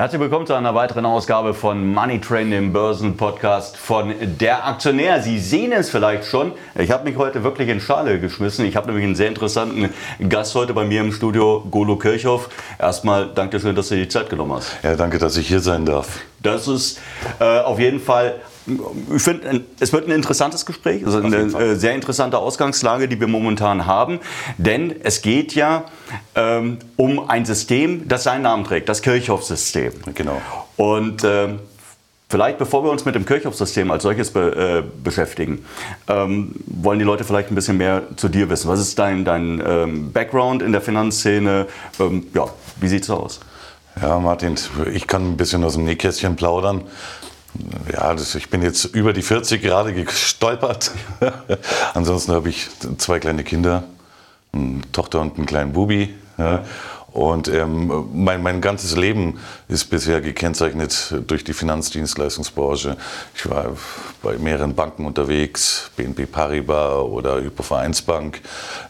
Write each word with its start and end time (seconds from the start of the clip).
Herzlich 0.00 0.22
willkommen 0.22 0.46
zu 0.46 0.54
einer 0.54 0.74
weiteren 0.74 1.04
Ausgabe 1.04 1.52
von 1.52 1.92
Money 1.92 2.22
Train, 2.22 2.50
dem 2.50 2.72
Börsenpodcast 2.72 3.76
von 3.76 4.14
der 4.18 4.66
Aktionär. 4.66 5.20
Sie 5.20 5.38
sehen 5.38 5.72
es 5.72 5.90
vielleicht 5.90 6.24
schon. 6.24 6.52
Ich 6.74 6.90
habe 6.90 7.04
mich 7.04 7.18
heute 7.18 7.44
wirklich 7.44 7.68
in 7.68 7.82
Schale 7.82 8.18
geschmissen. 8.18 8.64
Ich 8.64 8.76
habe 8.76 8.86
nämlich 8.86 9.04
einen 9.04 9.14
sehr 9.14 9.28
interessanten 9.28 9.92
Gast 10.26 10.54
heute 10.54 10.72
bei 10.72 10.86
mir 10.86 11.02
im 11.02 11.12
Studio, 11.12 11.66
Golo 11.70 11.96
Kirchhoff. 11.96 12.48
Erstmal 12.78 13.28
danke 13.34 13.60
schön, 13.60 13.76
dass 13.76 13.90
du 13.90 13.96
dir 13.96 14.04
die 14.04 14.08
Zeit 14.08 14.30
genommen 14.30 14.54
hast. 14.54 14.72
Ja, 14.82 14.96
danke, 14.96 15.18
dass 15.18 15.36
ich 15.36 15.48
hier 15.48 15.60
sein 15.60 15.84
darf. 15.84 16.20
Das 16.42 16.66
ist 16.66 16.98
äh, 17.38 17.58
auf 17.60 17.78
jeden 17.78 18.00
Fall 18.00 18.36
ich 18.66 19.22
finde, 19.22 19.64
es 19.80 19.92
wird 19.92 20.06
ein 20.06 20.12
interessantes 20.12 20.66
Gespräch, 20.66 21.04
also 21.04 21.18
eine 21.18 21.36
äh, 21.36 21.74
sehr 21.76 21.94
interessante 21.94 22.38
Ausgangslage, 22.38 23.08
die 23.08 23.18
wir 23.18 23.26
momentan 23.26 23.86
haben, 23.86 24.20
denn 24.58 24.94
es 25.02 25.22
geht 25.22 25.54
ja 25.54 25.84
ähm, 26.34 26.78
um 26.96 27.28
ein 27.30 27.44
System, 27.44 28.06
das 28.06 28.24
seinen 28.24 28.42
Namen 28.42 28.64
trägt, 28.64 28.88
das 28.88 29.02
Kirchhoff-System. 29.02 29.92
Genau. 30.14 30.40
Und 30.76 31.24
äh, 31.24 31.48
Vielleicht, 32.30 32.58
bevor 32.58 32.84
wir 32.84 32.92
uns 32.92 33.04
mit 33.04 33.16
dem 33.16 33.26
Kirchhoff-System 33.26 33.90
als 33.90 34.04
solches 34.04 34.30
be, 34.30 34.84
äh, 34.84 35.02
beschäftigen, 35.02 35.64
ähm, 36.06 36.54
wollen 36.66 37.00
die 37.00 37.04
Leute 37.04 37.24
vielleicht 37.24 37.50
ein 37.50 37.56
bisschen 37.56 37.76
mehr 37.76 38.04
zu 38.14 38.28
dir 38.28 38.48
wissen. 38.48 38.68
Was 38.68 38.78
ist 38.78 38.96
dein, 39.00 39.24
dein 39.24 39.60
ähm, 39.66 40.12
Background 40.12 40.62
in 40.62 40.70
der 40.70 40.80
Finanzszene? 40.80 41.66
Ähm, 41.98 42.28
ja, 42.32 42.44
wie 42.80 42.86
sieht 42.86 43.02
es 43.02 43.10
aus? 43.10 43.40
Ja, 44.00 44.20
Martin, 44.20 44.54
ich 44.92 45.08
kann 45.08 45.32
ein 45.32 45.36
bisschen 45.36 45.64
aus 45.64 45.72
dem 45.72 45.84
Nähkästchen 45.84 46.36
plaudern. 46.36 46.82
Ja, 47.92 48.14
das, 48.14 48.34
ich 48.34 48.48
bin 48.48 48.62
jetzt 48.62 48.84
über 48.84 49.12
die 49.12 49.22
40 49.22 49.60
gerade 49.60 49.92
gestolpert. 49.92 50.92
Ansonsten 51.94 52.32
habe 52.32 52.48
ich 52.48 52.68
zwei 52.98 53.18
kleine 53.18 53.44
Kinder, 53.44 53.84
eine 54.52 54.80
Tochter 54.92 55.20
und 55.20 55.36
einen 55.36 55.46
kleinen 55.46 55.72
Bubi. 55.72 56.14
Ja. 56.38 56.64
Und 57.12 57.48
ähm, 57.48 58.08
mein, 58.12 58.42
mein 58.42 58.60
ganzes 58.60 58.96
Leben 58.96 59.38
ist 59.68 59.86
bisher 59.86 60.20
gekennzeichnet 60.20 61.14
durch 61.26 61.42
die 61.44 61.52
Finanzdienstleistungsbranche. 61.52 62.96
Ich 63.34 63.48
war 63.48 63.76
bei 64.22 64.38
mehreren 64.38 64.74
Banken 64.74 65.06
unterwegs, 65.06 65.90
BNP 65.96 66.26
Paribas 66.26 67.02
oder 67.02 67.40
Hypovereinsbank, 67.40 68.40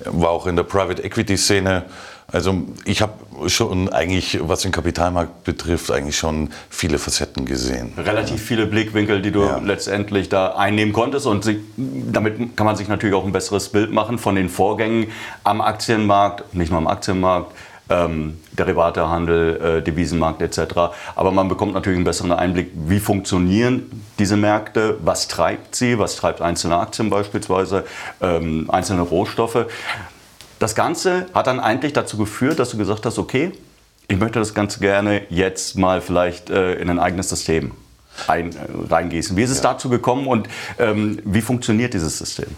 war 0.05 0.31
auch 0.31 0.47
in 0.47 0.57
der 0.57 0.65
Private 0.65 1.03
Equity 1.03 1.37
Szene 1.37 1.85
also 2.33 2.63
ich 2.85 3.03
habe 3.03 3.15
schon 3.49 3.89
eigentlich, 3.89 4.39
was 4.43 4.61
den 4.61 4.73
Kapitalmarkt 4.73 5.45
betrifft, 5.45 5.91
eigentlich 5.91 6.17
schon 6.17 6.51
viele 6.69 6.99
Facetten 6.99 7.45
gesehen. 7.45 7.93
Relativ 7.97 8.41
viele 8.41 8.67
Blickwinkel, 8.67 9.21
die 9.21 9.33
du 9.33 9.43
ja. 9.43 9.59
letztendlich 9.59 10.29
da 10.29 10.55
einnehmen 10.55 10.93
konntest. 10.93 11.27
Und 11.27 11.49
damit 11.77 12.57
kann 12.57 12.67
man 12.67 12.77
sich 12.77 12.89
natürlich 12.89 13.17
auch 13.17 13.25
ein 13.25 13.33
besseres 13.33 13.71
Bild 13.71 13.93
machen 13.93 14.19
von 14.19 14.37
den 14.37 14.49
Vorgängen 14.49 15.09
am 15.43 15.61
Aktienmarkt, 15.61 16.55
nicht 16.55 16.71
nur 16.71 16.79
am 16.79 16.87
Aktienmarkt, 16.87 17.53
ähm, 17.91 18.39
Derivatehandel, 18.53 19.79
äh, 19.79 19.83
Devisenmarkt 19.83 20.41
etc. 20.43 20.75
Aber 21.17 21.33
man 21.33 21.49
bekommt 21.49 21.75
natürlich 21.75 21.99
einen 21.99 22.05
besseren 22.05 22.33
Einblick, 22.33 22.71
wie 22.75 23.01
funktionieren 23.01 24.05
diese 24.19 24.37
Märkte, 24.37 24.97
was 25.03 25.29
treibt 25.29 25.75
sie, 25.75 25.99
was 25.99 26.17
treibt 26.17 26.41
einzelne 26.41 26.79
Aktien 26.79 27.11
beispielsweise, 27.11 27.85
ähm, 28.21 28.71
einzelne 28.71 29.03
Rohstoffe. 29.03 29.67
Das 30.59 30.75
Ganze 30.75 31.27
hat 31.35 31.47
dann 31.47 31.59
eigentlich 31.61 31.93
dazu 31.93 32.17
geführt, 32.17 32.59
dass 32.59 32.71
du 32.71 32.79
gesagt 32.79 33.07
hast, 33.07 33.19
okay, 33.19 33.53
ich 34.09 34.19
möchte 34.19 34.39
das 34.39 34.55
Ganze 34.55 34.81
gerne 34.81 35.23
jetzt 35.31 35.79
mal 35.79 36.01
vielleicht 36.01 36.51
äh, 36.51 36.75
in 36.75 36.91
ein 36.91 36.99
eigenes 36.99 37.29
System 37.29 37.73
ein, 38.27 38.51
äh, 38.51 38.57
reingießen. 38.91 39.37
Wie 39.37 39.43
ist 39.43 39.51
es 39.51 39.63
ja. 39.63 39.73
dazu 39.73 39.89
gekommen 39.89 40.27
und 40.27 40.49
ähm, 40.79 41.21
wie 41.25 41.41
funktioniert 41.41 41.95
dieses 41.95 42.19
System? 42.19 42.49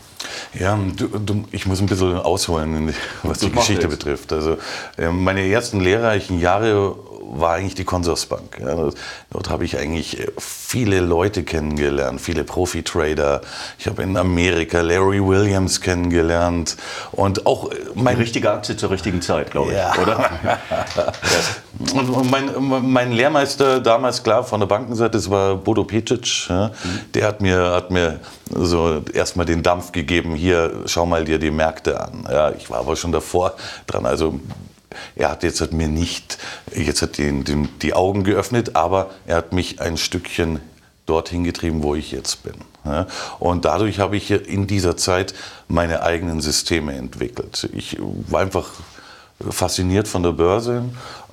Ja, 0.59 0.79
du, 0.97 1.07
du, 1.07 1.45
ich 1.53 1.67
muss 1.67 1.81
ein 1.81 1.87
bisschen 1.87 2.17
ausholen, 2.19 2.95
was 3.23 3.39
die 3.39 3.51
Geschichte 3.51 3.89
betrifft. 3.89 4.33
Also 4.33 4.59
äh, 4.99 5.09
meine 5.09 5.47
ersten 5.47 5.81
lehrreichen 5.81 6.41
Jahre 6.41 6.95
war 7.35 7.55
eigentlich 7.55 7.75
die 7.75 7.85
Consorsbank. 7.85 8.59
Ja, 8.61 8.91
dort 9.31 9.49
habe 9.49 9.65
ich 9.65 9.79
eigentlich 9.79 10.21
äh, 10.21 10.27
viele 10.39 11.01
Leute 11.01 11.45
kennengelernt, 11.45 12.21
viele 12.21 12.45
Profi-Trader. 12.45 13.41
Ich 13.79 13.87
habe 13.87 14.03
in 14.03 14.17
Amerika 14.17 14.83
Larry 14.83 15.25
Williams 15.25 15.81
kennengelernt 15.81 16.77
und 17.13 17.47
auch 17.47 17.71
äh, 17.71 17.77
mein 17.95 18.17
die 18.17 18.23
richtige 18.23 18.51
Aktie 18.51 18.77
zur 18.77 18.91
richtigen 18.91 19.23
Zeit, 19.23 19.51
glaube 19.51 19.71
ich, 19.71 19.79
ja. 19.79 19.95
oder? 20.01 20.31
und 21.95 22.31
mein, 22.31 22.51
mein, 22.93 23.13
Lehrmeister 23.13 23.81
damals 23.81 24.23
klar 24.23 24.45
von 24.45 24.61
der 24.61 24.67
Bankenseite, 24.67 25.13
das 25.13 25.31
war 25.31 25.57
Bodo 25.57 25.85
Pecic. 25.85 26.49
Ja, 26.49 26.71
der 27.15 27.27
hat 27.27 27.41
mir, 27.41 27.73
hat 27.73 27.91
mir 27.91 28.21
so 28.51 29.03
erstmal 29.13 29.47
den 29.47 29.63
Dampf 29.63 29.93
gegeben. 29.93 30.22
Hier, 30.35 30.83
schau 30.87 31.07
mal 31.07 31.25
dir 31.25 31.39
die 31.39 31.51
Märkte 31.51 32.01
an. 32.01 32.27
Ja, 32.31 32.51
ich 32.51 32.71
war 32.71 32.79
aber 32.79 32.97
schon 32.97 33.13
davor 33.13 33.55
dran. 33.87 34.07
Also 34.07 34.41
er 35.17 35.31
hat 35.31 35.43
jetzt 35.43 35.61
hat 35.61 35.73
mir 35.73 35.89
nicht, 35.89 36.39
jetzt 36.75 37.03
hat 37.03 37.19
den, 37.19 37.45
den, 37.45 37.69
die 37.81 37.95
Augen 37.95 38.25
geöffnet, 38.25 38.77
aber 38.77 39.11
er 39.27 39.37
hat 39.37 39.53
mich 39.53 39.81
ein 39.81 39.97
Stückchen 39.97 40.61
dorthin 41.07 41.45
getrieben, 41.45 41.83
wo 41.83 41.95
ich 41.95 42.13
jetzt 42.13 42.43
bin. 42.43 42.55
Und 43.39 43.65
dadurch 43.65 43.99
habe 43.99 44.17
ich 44.17 44.31
in 44.31 44.67
dieser 44.67 44.97
Zeit 44.97 45.35
meine 45.69 46.03
eigenen 46.03 46.41
Systeme 46.41 46.95
entwickelt. 46.95 47.69
Ich 47.73 47.97
war 48.01 48.41
einfach 48.41 48.71
fasziniert 49.51 50.09
von 50.09 50.23
der 50.23 50.33
Börse, 50.33 50.85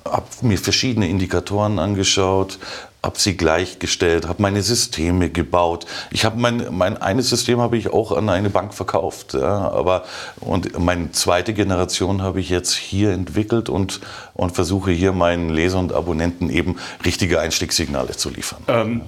habe 0.04 0.26
mir 0.42 0.58
verschiedene 0.58 1.08
Indikatoren 1.08 1.78
angeschaut, 1.78 2.58
habe 3.02 3.18
sie 3.18 3.36
gleichgestellt, 3.36 4.28
habe 4.28 4.42
meine 4.42 4.62
Systeme 4.62 5.30
gebaut. 5.30 5.86
Ich 6.10 6.24
habe 6.24 6.38
mein, 6.38 6.66
mein 6.70 7.00
eines 7.00 7.30
System 7.30 7.60
habe 7.60 7.76
ich 7.76 7.92
auch 7.92 8.12
an 8.12 8.28
eine 8.28 8.50
Bank 8.50 8.74
verkauft, 8.74 9.34
ja, 9.34 9.70
aber 9.70 10.04
und 10.40 10.78
meine 10.78 11.12
zweite 11.12 11.54
Generation 11.54 12.22
habe 12.22 12.40
ich 12.40 12.50
jetzt 12.50 12.74
hier 12.74 13.12
entwickelt 13.12 13.68
und 13.68 14.00
und 14.34 14.52
versuche 14.52 14.90
hier 14.90 15.12
meinen 15.12 15.50
Leser 15.50 15.78
und 15.78 15.92
Abonnenten 15.92 16.50
eben 16.50 16.76
richtige 17.04 17.40
Einstiegssignale 17.40 18.16
zu 18.16 18.30
liefern. 18.30 18.62
Ähm 18.68 19.02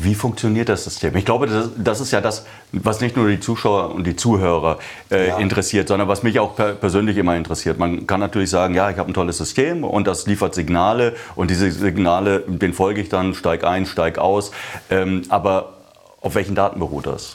wie 0.00 0.14
funktioniert 0.14 0.68
das 0.68 0.84
System? 0.84 1.16
Ich 1.16 1.24
glaube, 1.24 1.48
das, 1.48 1.70
das, 1.76 2.00
ist 2.00 2.12
ja 2.12 2.20
das, 2.20 2.46
was 2.70 3.00
nicht 3.00 3.16
nur 3.16 3.28
die 3.28 3.40
Zuschauer 3.40 3.92
und 3.92 4.06
die 4.06 4.14
Zuhörer 4.14 4.78
äh, 5.10 5.28
ja. 5.28 5.38
interessiert, 5.38 5.88
sondern 5.88 6.06
was 6.06 6.22
mich 6.22 6.38
auch 6.38 6.54
per 6.54 6.74
persönlich 6.74 7.16
immer 7.16 7.36
interessiert. 7.36 7.78
Man 7.78 8.06
kann 8.06 8.20
natürlich 8.20 8.50
sagen, 8.50 8.74
ja, 8.74 8.90
ich 8.90 8.98
habe 8.98 9.10
ein 9.10 9.14
tolles 9.14 9.38
System 9.38 9.82
und 9.82 10.06
das 10.06 10.26
liefert 10.26 10.54
Signale 10.54 11.16
und 11.34 11.50
diese 11.50 11.68
Signale, 11.72 12.44
den 12.46 12.74
folge 12.74 13.00
ich 13.00 13.08
dann, 13.08 13.34
steig 13.34 13.64
ein, 13.64 13.86
steig 13.86 14.18
aus. 14.18 14.52
Ähm, 14.88 15.22
aber 15.30 15.74
auf 16.20 16.36
welchen 16.36 16.54
Daten 16.54 16.78
beruht 16.78 17.06
das? 17.06 17.34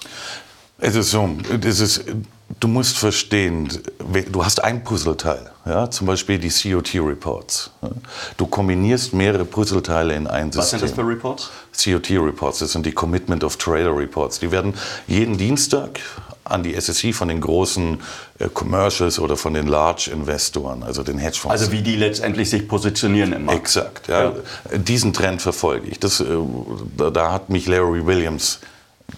Es 0.80 0.96
ist 0.96 1.12
so, 1.12 1.30
das 1.60 1.80
ist, 1.82 2.06
du 2.60 2.68
musst 2.68 2.98
verstehen, 2.98 3.70
du 4.32 4.46
hast 4.46 4.64
ein 4.64 4.84
Puzzleteil, 4.84 5.52
ja, 5.66 5.90
zum 5.90 6.08
Beispiel 6.08 6.40
die 6.40 6.50
COT-Reports. 6.50 7.72
Du 8.38 8.48
kombinierst 8.48 9.14
mehrere 9.14 9.46
Puzzleteile 9.46 10.16
in 10.16 10.28
ein 10.28 10.52
System. 10.52 10.60
Was 10.60 10.70
sind 10.70 10.82
das 10.84 10.92
für 10.92 11.08
Reports? 11.08 11.50
COT-Reports, 11.84 12.60
das 12.60 12.72
sind 12.72 12.86
die 12.86 12.92
Commitment 12.92 13.44
of 13.44 13.58
Trader 13.58 13.96
Reports. 13.96 14.40
Die 14.40 14.52
werden 14.52 14.74
jeden 15.08 15.38
Dienstag 15.38 16.00
an 16.46 16.64
die 16.64 16.80
SSI 16.80 17.14
von 17.14 17.30
den 17.30 17.40
großen 17.40 18.02
äh, 18.40 18.50
Commercials 18.50 19.20
oder 19.20 19.38
von 19.38 19.54
den 19.54 19.68
Large 19.68 20.12
Investoren, 20.12 20.84
also 20.84 21.04
den 21.04 21.18
Hedgefonds. 21.18 21.52
Also 21.52 21.72
wie 21.72 21.82
die 21.82 21.96
letztendlich 21.96 22.50
sich 22.50 22.68
positionieren 22.68 23.34
im 23.34 23.46
Markt. 23.46 23.62
Exakt, 23.62 24.08
ja. 24.10 24.24
ja. 24.24 24.78
Diesen 24.78 25.14
Trend 25.14 25.42
verfolge 25.42 25.88
ich. 25.88 26.00
Das, 26.00 26.20
äh, 26.20 26.26
da, 26.98 27.10
da 27.10 27.32
hat 27.32 27.50
mich 27.50 27.68
Larry 27.68 28.06
Williams 28.06 28.60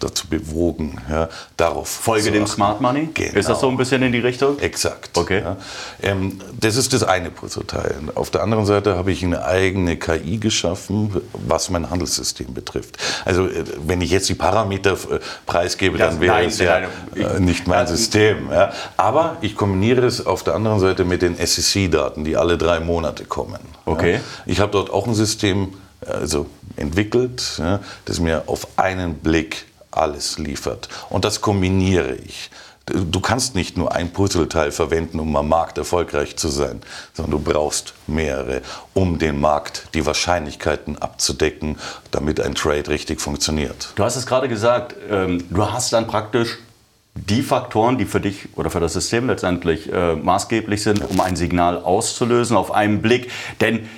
dazu 0.00 0.28
bewogen, 0.28 0.98
ja, 1.10 1.28
darauf. 1.56 1.88
Folge 1.88 2.30
dem 2.30 2.46
Smart 2.46 2.80
Money? 2.80 3.08
Genau. 3.14 3.38
Ist 3.38 3.48
das 3.48 3.60
so 3.60 3.68
ein 3.68 3.76
bisschen 3.76 4.02
in 4.02 4.12
die 4.12 4.18
Richtung? 4.18 4.58
Exakt. 4.58 5.16
Okay. 5.16 5.40
Ja. 5.40 5.56
Ähm, 6.02 6.40
das 6.58 6.76
ist 6.76 6.92
das 6.92 7.02
eine 7.02 7.30
Puzzleteil. 7.30 7.96
Auf 8.14 8.30
der 8.30 8.42
anderen 8.42 8.66
Seite 8.66 8.96
habe 8.96 9.12
ich 9.12 9.24
eine 9.24 9.44
eigene 9.44 9.96
KI 9.96 10.38
geschaffen, 10.38 11.20
was 11.32 11.70
mein 11.70 11.90
Handelssystem 11.90 12.52
betrifft. 12.52 12.98
Also 13.24 13.46
äh, 13.46 13.64
wenn 13.86 14.00
ich 14.00 14.10
jetzt 14.10 14.28
die 14.28 14.34
Parameter 14.34 14.92
äh, 14.92 15.20
preisgebe, 15.46 15.98
das 15.98 16.14
dann 16.14 16.20
wäre 16.20 16.44
es 16.44 16.58
ja 16.58 16.78
äh, 16.78 17.40
nicht 17.40 17.66
mein 17.66 17.86
System. 17.86 18.50
Ja. 18.50 18.72
Aber 18.96 19.38
ich 19.40 19.56
kombiniere 19.56 20.06
es 20.06 20.24
auf 20.24 20.42
der 20.42 20.54
anderen 20.54 20.80
Seite 20.80 21.04
mit 21.04 21.22
den 21.22 21.36
SEC-Daten, 21.36 22.24
die 22.24 22.36
alle 22.36 22.58
drei 22.58 22.80
Monate 22.80 23.24
kommen. 23.24 23.60
Okay. 23.84 24.20
Ich 24.44 24.60
habe 24.60 24.72
dort 24.72 24.90
auch 24.90 25.06
ein 25.06 25.14
System 25.14 25.74
also 26.06 26.46
entwickelt, 26.76 27.60
das 28.04 28.20
mir 28.20 28.44
auf 28.46 28.68
einen 28.76 29.14
Blick 29.14 29.66
alles 29.96 30.38
liefert. 30.38 30.88
Und 31.08 31.24
das 31.24 31.40
kombiniere 31.40 32.14
ich. 32.14 32.50
Du 32.86 33.18
kannst 33.18 33.56
nicht 33.56 33.76
nur 33.76 33.92
ein 33.92 34.12
Puzzleteil 34.12 34.70
verwenden, 34.70 35.18
um 35.18 35.34
am 35.34 35.48
Markt 35.48 35.76
erfolgreich 35.76 36.36
zu 36.36 36.46
sein, 36.48 36.80
sondern 37.14 37.32
du 37.32 37.40
brauchst 37.40 37.94
mehrere, 38.06 38.62
um 38.94 39.18
den 39.18 39.40
Markt, 39.40 39.88
die 39.94 40.06
Wahrscheinlichkeiten 40.06 40.96
abzudecken, 40.96 41.78
damit 42.12 42.40
ein 42.40 42.54
Trade 42.54 42.88
richtig 42.88 43.20
funktioniert. 43.20 43.92
Du 43.96 44.04
hast 44.04 44.14
es 44.14 44.24
gerade 44.24 44.48
gesagt, 44.48 44.94
ähm, 45.10 45.44
du 45.50 45.68
hast 45.68 45.92
dann 45.92 46.06
praktisch 46.06 46.58
die 47.16 47.42
Faktoren, 47.42 47.98
die 47.98 48.04
für 48.04 48.20
dich 48.20 48.48
oder 48.56 48.70
für 48.70 48.80
das 48.80 48.92
System 48.92 49.26
letztendlich 49.26 49.92
äh, 49.92 50.14
maßgeblich 50.14 50.82
sind, 50.82 51.02
um 51.08 51.20
ein 51.20 51.34
Signal 51.34 51.78
auszulösen 51.78 52.56
auf 52.56 52.70
einen 52.70 53.02
Blick. 53.02 53.30
Denn 53.60 53.88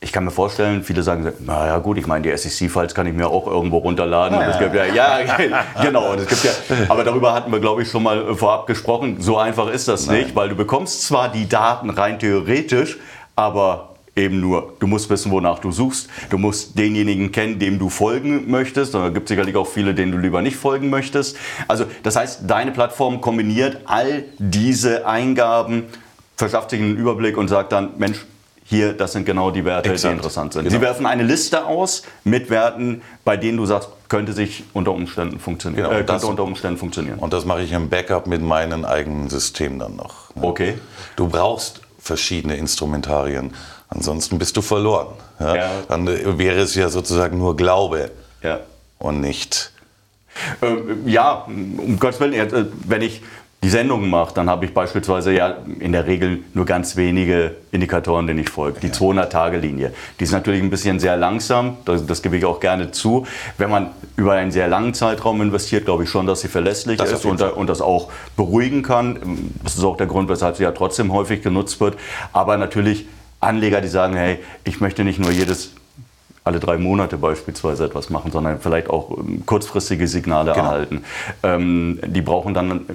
ich 0.00 0.12
kann 0.12 0.24
mir 0.24 0.30
vorstellen, 0.30 0.84
viele 0.84 1.02
sagen, 1.02 1.32
naja 1.40 1.78
gut, 1.78 1.98
ich 1.98 2.06
meine, 2.06 2.22
die 2.22 2.36
SEC-Files 2.36 2.94
kann 2.94 3.06
ich 3.08 3.14
mir 3.14 3.28
auch 3.28 3.48
irgendwo 3.48 3.78
runterladen. 3.78 4.38
Ja, 4.38 4.84
ja. 4.84 4.94
ja, 4.94 5.40
ja 5.40 5.64
genau. 5.82 6.12
Und 6.12 6.20
es 6.20 6.28
gibt 6.28 6.44
ja, 6.44 6.52
aber 6.88 7.02
darüber 7.02 7.34
hatten 7.34 7.50
wir, 7.50 7.58
glaube 7.58 7.82
ich, 7.82 7.90
schon 7.90 8.04
mal 8.04 8.34
vorab 8.36 8.68
gesprochen. 8.68 9.16
So 9.20 9.38
einfach 9.38 9.68
ist 9.68 9.88
das 9.88 10.06
Nein. 10.06 10.22
nicht, 10.22 10.36
weil 10.36 10.50
du 10.50 10.54
bekommst 10.54 11.02
zwar 11.02 11.28
die 11.28 11.48
Daten 11.48 11.90
rein 11.90 12.20
theoretisch, 12.20 12.96
aber 13.34 13.96
eben 14.14 14.40
nur, 14.40 14.74
du 14.78 14.86
musst 14.86 15.10
wissen, 15.10 15.32
wonach 15.32 15.58
du 15.58 15.72
suchst. 15.72 16.08
Du 16.30 16.38
musst 16.38 16.78
denjenigen 16.78 17.32
kennen, 17.32 17.58
dem 17.58 17.80
du 17.80 17.88
folgen 17.88 18.48
möchtest. 18.48 18.94
Da 18.94 19.08
gibt 19.08 19.24
es 19.24 19.28
sicherlich 19.30 19.56
auch 19.56 19.66
viele, 19.66 19.94
denen 19.94 20.12
du 20.12 20.18
lieber 20.18 20.42
nicht 20.42 20.56
folgen 20.56 20.90
möchtest. 20.90 21.36
Also 21.66 21.86
das 22.04 22.14
heißt, 22.14 22.42
deine 22.46 22.70
Plattform 22.70 23.20
kombiniert 23.20 23.80
all 23.86 24.24
diese 24.38 25.06
Eingaben, 25.06 25.84
verschafft 26.36 26.70
sich 26.70 26.80
einen 26.80 26.96
Überblick 26.96 27.36
und 27.36 27.48
sagt 27.48 27.72
dann, 27.72 27.90
Mensch, 27.98 28.18
hier, 28.68 28.92
das 28.92 29.12
sind 29.12 29.24
genau 29.24 29.50
die 29.50 29.64
Werte, 29.64 29.90
Exakt. 29.90 30.12
die 30.12 30.16
interessant 30.16 30.52
sind. 30.52 30.64
Genau. 30.64 30.76
Sie 30.76 30.82
werfen 30.82 31.06
eine 31.06 31.22
Liste 31.22 31.64
aus 31.64 32.02
mit 32.24 32.50
Werten, 32.50 33.00
bei 33.24 33.38
denen 33.38 33.56
du 33.56 33.64
sagst, 33.64 33.88
könnte 34.08 34.34
sich 34.34 34.64
unter 34.74 34.92
Umständen 34.92 35.40
funktionieren. 35.40 35.84
Genau, 35.84 35.94
äh, 35.94 35.98
könnte 35.98 36.12
das, 36.12 36.24
unter 36.24 36.44
Umständen 36.44 36.78
funktionieren. 36.78 37.18
Und 37.18 37.32
das 37.32 37.46
mache 37.46 37.62
ich 37.62 37.72
im 37.72 37.88
Backup 37.88 38.26
mit 38.26 38.42
meinem 38.42 38.84
eigenen 38.84 39.30
System 39.30 39.78
dann 39.78 39.96
noch. 39.96 40.30
Okay. 40.38 40.74
Du 41.16 41.28
brauchst 41.28 41.80
verschiedene 41.98 42.56
Instrumentarien, 42.56 43.54
ansonsten 43.88 44.38
bist 44.38 44.54
du 44.58 44.60
verloren. 44.60 45.14
Ja? 45.40 45.56
Ja. 45.56 45.70
Dann 45.88 46.06
äh, 46.06 46.36
wäre 46.38 46.60
es 46.60 46.74
ja 46.74 46.90
sozusagen 46.90 47.38
nur 47.38 47.56
Glaube 47.56 48.10
ja. 48.42 48.60
und 48.98 49.22
nicht. 49.22 49.72
Ähm, 50.60 51.06
ja, 51.06 51.46
um 51.46 51.98
Gottes 51.98 52.20
Willen, 52.20 52.34
äh, 52.34 52.66
wenn 52.86 53.00
ich 53.00 53.22
die 53.62 53.70
Sendungen 53.70 54.08
mache, 54.08 54.32
dann 54.34 54.48
habe 54.48 54.66
ich 54.66 54.72
beispielsweise 54.72 55.32
ja 55.32 55.56
in 55.80 55.90
der 55.90 56.06
Regel 56.06 56.44
nur 56.54 56.64
ganz 56.64 56.96
wenige 56.96 57.56
Indikatoren, 57.72 58.28
denen 58.28 58.38
ich 58.38 58.50
folge. 58.50 58.78
Die 58.78 58.90
200-Tage-Linie. 58.90 59.92
Die 60.20 60.24
ist 60.24 60.30
natürlich 60.30 60.62
ein 60.62 60.70
bisschen 60.70 61.00
sehr 61.00 61.16
langsam, 61.16 61.76
das, 61.84 62.06
das, 62.06 62.22
gebe 62.22 62.36
ich 62.36 62.44
auch 62.44 62.60
gerne 62.60 62.92
zu. 62.92 63.26
Wenn 63.56 63.68
man 63.68 63.90
über 64.16 64.34
einen 64.34 64.52
sehr 64.52 64.68
langen 64.68 64.94
Zeitraum 64.94 65.42
investiert, 65.42 65.86
glaube 65.86 66.04
ich 66.04 66.10
schon, 66.10 66.26
dass 66.26 66.42
sie 66.42 66.48
verlässlich 66.48 66.98
das 66.98 67.10
ist 67.10 67.24
und, 67.24 67.42
und, 67.42 67.66
das 67.68 67.80
auch 67.80 68.12
beruhigen 68.36 68.82
kann. 68.82 69.50
Das 69.64 69.74
ist 69.74 69.82
auch 69.82 69.96
der 69.96 70.06
Grund, 70.06 70.28
weshalb 70.28 70.56
sie 70.56 70.62
ja 70.62 70.70
trotzdem 70.70 71.12
häufig 71.12 71.42
genutzt 71.42 71.80
wird. 71.80 71.98
Aber 72.32 72.56
natürlich 72.58 73.06
Anleger, 73.40 73.80
die 73.80 73.88
sagen, 73.88 74.14
hey, 74.14 74.38
ich 74.64 74.80
möchte 74.80 75.02
nicht 75.04 75.18
nur 75.18 75.30
jedes 75.30 75.72
alle 76.48 76.60
drei 76.60 76.78
Monate 76.78 77.18
beispielsweise 77.18 77.84
etwas 77.84 78.10
machen, 78.10 78.32
sondern 78.32 78.58
vielleicht 78.60 78.88
auch 78.90 79.16
ähm, 79.18 79.44
kurzfristige 79.44 80.08
Signale 80.08 80.52
genau. 80.52 80.64
erhalten. 80.64 81.04
Ähm, 81.42 82.00
die 82.06 82.22
brauchen 82.22 82.54
dann 82.54 82.86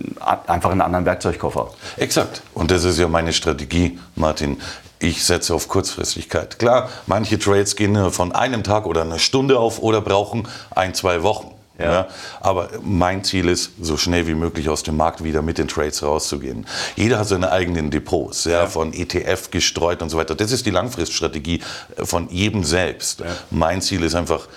einfach 0.48 0.72
einen 0.72 0.82
anderen 0.82 1.06
Werkzeugkoffer. 1.06 1.70
Exakt. 1.98 2.42
Und 2.54 2.72
das 2.72 2.84
ist 2.84 3.00
ja 3.00 3.08
meine 3.08 3.32
Strategie, 3.32 4.00
Martin. 4.16 4.58
Ich 5.00 5.24
setze 5.24 5.54
auf 5.54 5.68
Kurzfristigkeit. 5.68 6.60
Klar, 6.60 6.90
manche 7.08 7.38
Trades 7.38 7.76
gehen 7.76 8.12
von 8.12 8.32
einem 8.32 8.64
Tag 8.64 8.86
oder 8.86 9.02
einer 9.02 9.20
Stunde 9.20 9.60
auf 9.60 9.80
oder 9.80 10.02
brauchen 10.02 10.48
ein, 10.72 10.94
zwei 10.94 11.24
Wochen. 11.24 11.53
Ja. 11.80 11.92
ja. 11.92 12.08
Aber 12.40 12.70
mein 12.84 13.24
Ziel 13.24 13.50
ist, 13.50 13.72
so 13.82 13.98
schnell 13.98 14.28
wie 14.28 14.36
möglich 14.36 14.70
aus 14.70 14.84
dem 14.84 14.98
Markt 14.98 15.24
wieder 15.24 15.42
mit 15.42 15.58
den 15.58 15.68
Trades 15.68 16.04
rauszugehen. 16.04 16.68
Jeder 16.96 17.20
hat 17.20 17.28
seine 17.28 17.52
eigenen 17.52 17.90
Depots, 17.90 18.46
ja, 18.46 18.68
von 18.68 18.94
ETF 18.94 19.50
gestreut 19.50 20.02
und 20.02 20.10
so 20.10 20.18
weiter. 20.18 20.36
Das 20.36 20.52
ist 20.52 20.66
die 20.66 20.72
Langfriststrategie 20.72 21.62
äh, 21.96 22.06
von 22.06 22.30
jedem 22.30 22.64
selbst. 22.64 23.24
Mein 23.50 23.82
Ziel 23.82 24.04
ist 24.04 24.16
einfach, 24.16 24.48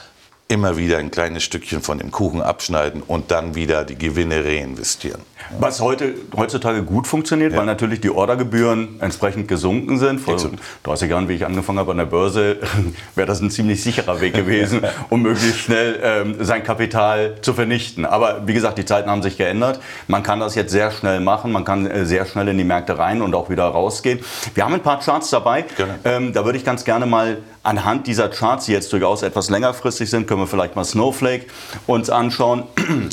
immer 0.48 0.76
wieder 0.76 0.98
ein 0.98 1.10
kleines 1.10 1.42
Stückchen 1.42 1.82
von 1.82 1.98
dem 1.98 2.12
Kuchen 2.12 2.40
abschneiden 2.40 3.02
und 3.02 3.30
dann 3.32 3.56
wieder 3.56 3.84
die 3.84 3.96
Gewinne 3.96 4.44
reinvestieren. 4.44 5.20
Was 5.58 5.80
heute, 5.80 6.14
heutzutage 6.36 6.82
gut 6.82 7.06
funktioniert, 7.06 7.52
ja. 7.52 7.58
weil 7.58 7.66
natürlich 7.66 8.00
die 8.00 8.10
Ordergebühren 8.10 9.00
entsprechend 9.00 9.48
gesunken 9.48 9.98
sind. 9.98 10.20
Vor 10.20 10.34
Exakt. 10.34 10.58
30 10.84 11.10
Jahren, 11.10 11.28
wie 11.28 11.34
ich 11.34 11.46
angefangen 11.46 11.78
habe 11.78 11.92
an 11.92 11.98
der 11.98 12.06
Börse, 12.06 12.58
wäre 13.14 13.26
das 13.26 13.40
ein 13.40 13.50
ziemlich 13.50 13.82
sicherer 13.82 14.20
Weg 14.20 14.34
gewesen, 14.34 14.82
um 15.10 15.22
möglichst 15.22 15.58
schnell 15.58 15.98
ähm, 16.02 16.36
sein 16.40 16.62
Kapital 16.62 17.36
zu 17.42 17.52
vernichten. 17.52 18.04
Aber 18.04 18.46
wie 18.46 18.54
gesagt, 18.54 18.78
die 18.78 18.84
Zeiten 18.84 19.10
haben 19.10 19.22
sich 19.22 19.36
geändert. 19.36 19.80
Man 20.06 20.22
kann 20.22 20.40
das 20.40 20.54
jetzt 20.54 20.72
sehr 20.72 20.90
schnell 20.90 21.20
machen. 21.20 21.52
Man 21.52 21.64
kann 21.64 21.86
äh, 21.86 22.06
sehr 22.06 22.24
schnell 22.26 22.48
in 22.48 22.58
die 22.58 22.64
Märkte 22.64 22.98
rein 22.98 23.22
und 23.22 23.34
auch 23.34 23.50
wieder 23.50 23.64
rausgehen. 23.64 24.20
Wir 24.54 24.64
haben 24.64 24.74
ein 24.74 24.82
paar 24.82 25.00
Charts 25.00 25.30
dabei. 25.30 25.64
Ähm, 26.04 26.32
da 26.32 26.44
würde 26.44 26.58
ich 26.58 26.64
ganz 26.64 26.84
gerne 26.84 27.06
mal 27.06 27.38
anhand 27.66 28.06
dieser 28.06 28.28
Charts, 28.28 28.66
die 28.66 28.72
jetzt 28.72 28.92
durchaus 28.92 29.22
etwas 29.22 29.50
längerfristig 29.50 30.08
sind, 30.08 30.26
können 30.36 30.46
wir 30.46 30.50
vielleicht 30.50 30.76
mal 30.76 30.84
Snowflake 30.84 31.46
uns 31.86 32.10
anschauen. 32.10 32.64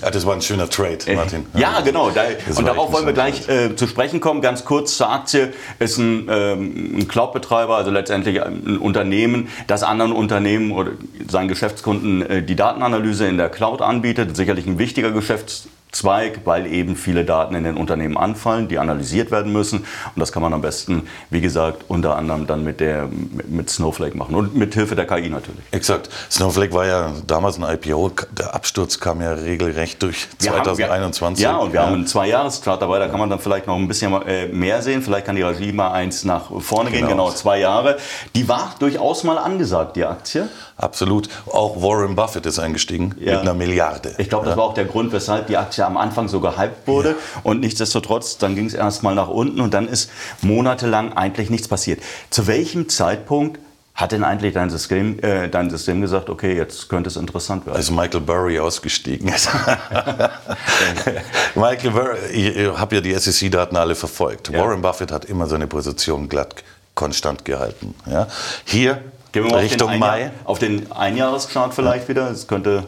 Ja, 0.01 0.11
das 0.11 0.25
war 0.25 0.33
ein 0.33 0.41
schöner 0.41 0.69
Trade, 0.69 0.99
äh, 1.07 1.15
Martin. 1.15 1.45
Ja, 1.53 1.79
genau. 1.81 2.09
Da, 2.09 2.23
und 2.55 2.67
darauf 2.67 2.91
wollen 2.91 3.05
wir 3.05 3.13
gleich 3.13 3.47
äh, 3.47 3.75
zu 3.75 3.87
sprechen 3.87 4.19
kommen. 4.19 4.41
Ganz 4.41 4.65
kurz 4.65 4.97
zur 4.97 5.09
Aktie. 5.09 5.53
Ist 5.79 5.97
ein, 5.97 6.27
ähm, 6.29 6.97
ein 6.97 7.07
Cloud-Betreiber, 7.07 7.77
also 7.77 7.91
letztendlich 7.91 8.43
ein 8.43 8.77
Unternehmen, 8.77 9.47
das 9.67 9.83
anderen 9.83 10.11
Unternehmen 10.11 10.73
oder 10.73 10.91
seinen 11.29 11.47
Geschäftskunden 11.47 12.21
äh, 12.21 12.43
die 12.43 12.55
Datenanalyse 12.55 13.25
in 13.27 13.37
der 13.37 13.49
Cloud 13.49 13.81
anbietet. 13.81 14.35
Sicherlich 14.35 14.67
ein 14.67 14.77
wichtiger 14.77 15.11
Geschäfts 15.11 15.69
Zweig, 15.93 16.41
weil 16.45 16.65
eben 16.65 16.95
viele 16.95 17.23
Daten 17.23 17.55
in 17.55 17.63
den 17.63 17.77
Unternehmen 17.77 18.17
anfallen, 18.17 18.67
die 18.67 18.79
analysiert 18.79 19.29
werden 19.31 19.53
müssen. 19.53 19.79
Und 19.79 20.19
das 20.19 20.31
kann 20.31 20.41
man 20.41 20.51
am 20.51 20.61
besten, 20.61 21.07
wie 21.29 21.39
gesagt, 21.39 21.85
unter 21.87 22.17
anderem 22.17 22.47
dann 22.47 22.63
mit, 22.63 22.79
der, 22.79 23.07
mit 23.47 23.69
Snowflake 23.69 24.17
machen 24.17 24.33
und 24.33 24.55
mit 24.55 24.73
Hilfe 24.73 24.95
der 24.95 25.05
KI 25.05 25.29
natürlich. 25.29 25.63
Exakt. 25.71 26.09
Snowflake 26.31 26.73
war 26.73 26.87
ja 26.87 27.11
damals 27.27 27.61
ein 27.61 27.63
IPO. 27.63 28.11
Der 28.31 28.55
Absturz 28.55 28.99
kam 28.99 29.21
ja 29.21 29.33
regelrecht 29.33 30.01
durch 30.01 30.27
2021. 30.39 31.45
Haben, 31.45 31.53
wir, 31.53 31.57
ja, 31.57 31.63
und 31.63 31.73
wir 31.73 31.79
ja. 31.79 31.85
haben 31.85 31.93
einen 31.93 32.07
Zwei-Jahres-Chart 32.07 32.81
dabei. 32.81 32.97
Da 32.97 33.07
kann 33.07 33.19
man 33.19 33.29
dann 33.29 33.39
vielleicht 33.39 33.67
noch 33.67 33.75
ein 33.75 33.87
bisschen 33.87 34.13
äh, 34.23 34.47
mehr 34.47 34.81
sehen. 34.81 35.03
Vielleicht 35.03 35.27
kann 35.27 35.35
die 35.35 35.43
Regie 35.43 35.71
mal 35.71 35.91
eins 35.91 36.23
nach 36.23 36.49
vorne 36.59 36.89
genau. 36.89 37.01
gehen. 37.01 37.07
Genau, 37.09 37.31
zwei 37.31 37.59
Jahre. 37.59 37.97
Die 38.35 38.49
war 38.49 38.73
durchaus 38.79 39.23
mal 39.23 39.37
angesagt, 39.37 39.95
die 39.95 40.05
Aktie. 40.05 40.49
Absolut. 40.77 41.29
Auch 41.45 41.81
Warren 41.81 42.15
Buffett 42.15 42.45
ist 42.45 42.59
eingestiegen 42.59 43.15
ja. 43.19 43.33
mit 43.33 43.41
einer 43.41 43.53
Milliarde. 43.53 44.15
Ich 44.17 44.29
glaube, 44.29 44.45
das 44.45 44.57
war 44.57 44.63
auch 44.63 44.73
der 44.73 44.85
Grund, 44.85 45.11
weshalb 45.11 45.47
die 45.47 45.57
Aktie 45.57 45.85
am 45.85 45.97
Anfang 45.97 46.27
so 46.27 46.39
gehypt 46.39 46.87
wurde. 46.87 47.09
Ja. 47.09 47.15
Und 47.43 47.59
nichtsdestotrotz, 47.59 48.37
dann 48.37 48.55
ging 48.55 48.65
es 48.65 48.73
erstmal 48.73 49.15
nach 49.15 49.29
unten 49.29 49.61
und 49.61 49.73
dann 49.73 49.87
ist 49.87 50.09
monatelang 50.41 51.13
eigentlich 51.13 51.49
nichts 51.49 51.67
passiert. 51.67 52.01
Zu 52.29 52.47
welchem 52.47 52.89
Zeitpunkt 52.89 53.59
hat 53.95 54.11
denn 54.11 54.23
eigentlich 54.23 54.55
dein 54.55 54.71
System, 54.71 55.19
äh, 55.21 55.49
dein 55.49 55.69
System 55.69 56.01
gesagt, 56.01 56.29
okay, 56.29 56.57
jetzt 56.57 56.89
könnte 56.89 57.09
es 57.09 57.15
interessant 57.15 57.67
werden? 57.67 57.77
Als 57.77 57.91
Michael 57.91 58.21
Burry 58.21 58.59
ausgestiegen 58.59 59.27
ist. 59.27 59.49
Michael 61.55 61.91
Burry, 61.91 62.17
ich 62.31 62.67
habe 62.75 62.95
ja 62.95 63.01
die 63.01 63.13
SEC-Daten 63.13 63.77
alle 63.77 63.93
verfolgt. 63.93 64.49
Ja. 64.49 64.59
Warren 64.59 64.81
Buffett 64.81 65.11
hat 65.11 65.25
immer 65.25 65.45
seine 65.45 65.67
Position 65.67 66.27
glatt 66.27 66.55
konstant 66.95 67.45
gehalten. 67.45 67.93
Ja? 68.07 68.27
Hier 68.65 68.99
Gehen 69.33 69.45
wir 69.45 69.51
mal 69.51 69.59
Richtung 69.59 69.89
auf 69.89 69.97
Mai. 69.97 70.31
Auf 70.45 70.59
den 70.59 70.91
Einjahreschart 70.91 71.73
vielleicht 71.73 72.03
ja. 72.03 72.09
wieder. 72.09 72.31
Es 72.31 72.47
könnte. 72.47 72.87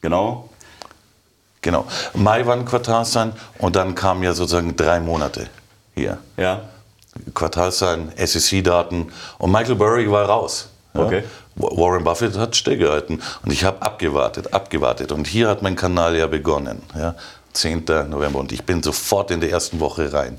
Genau. 0.00 0.50
Genau. 1.62 1.86
Mai 2.14 2.44
war 2.44 2.54
ein 2.54 2.64
Quartalszahlen 2.64 3.32
und 3.58 3.76
dann 3.76 3.94
kamen 3.94 4.22
ja 4.22 4.34
sozusagen 4.34 4.76
drei 4.76 5.00
Monate 5.00 5.48
hier. 5.94 6.18
Ja. 6.36 6.62
Quartalszahlen, 7.34 8.12
SEC-Daten 8.16 9.12
und 9.38 9.50
Michael 9.52 9.76
Burry 9.76 10.10
war 10.10 10.26
raus. 10.26 10.68
Ja. 10.94 11.02
Okay. 11.02 11.24
Warren 11.54 12.04
Buffett 12.04 12.36
hat 12.36 12.54
stillgehalten 12.54 13.20
und 13.44 13.52
ich 13.52 13.64
habe 13.64 13.82
abgewartet, 13.82 14.54
abgewartet 14.54 15.10
und 15.10 15.26
hier 15.26 15.48
hat 15.48 15.62
mein 15.62 15.74
Kanal 15.76 16.16
ja 16.16 16.26
begonnen. 16.26 16.82
Ja. 16.96 17.14
10. 17.52 17.84
November 18.08 18.38
und 18.40 18.52
ich 18.52 18.64
bin 18.64 18.82
sofort 18.82 19.30
in 19.30 19.40
der 19.40 19.50
ersten 19.50 19.80
Woche 19.80 20.12
rein 20.12 20.38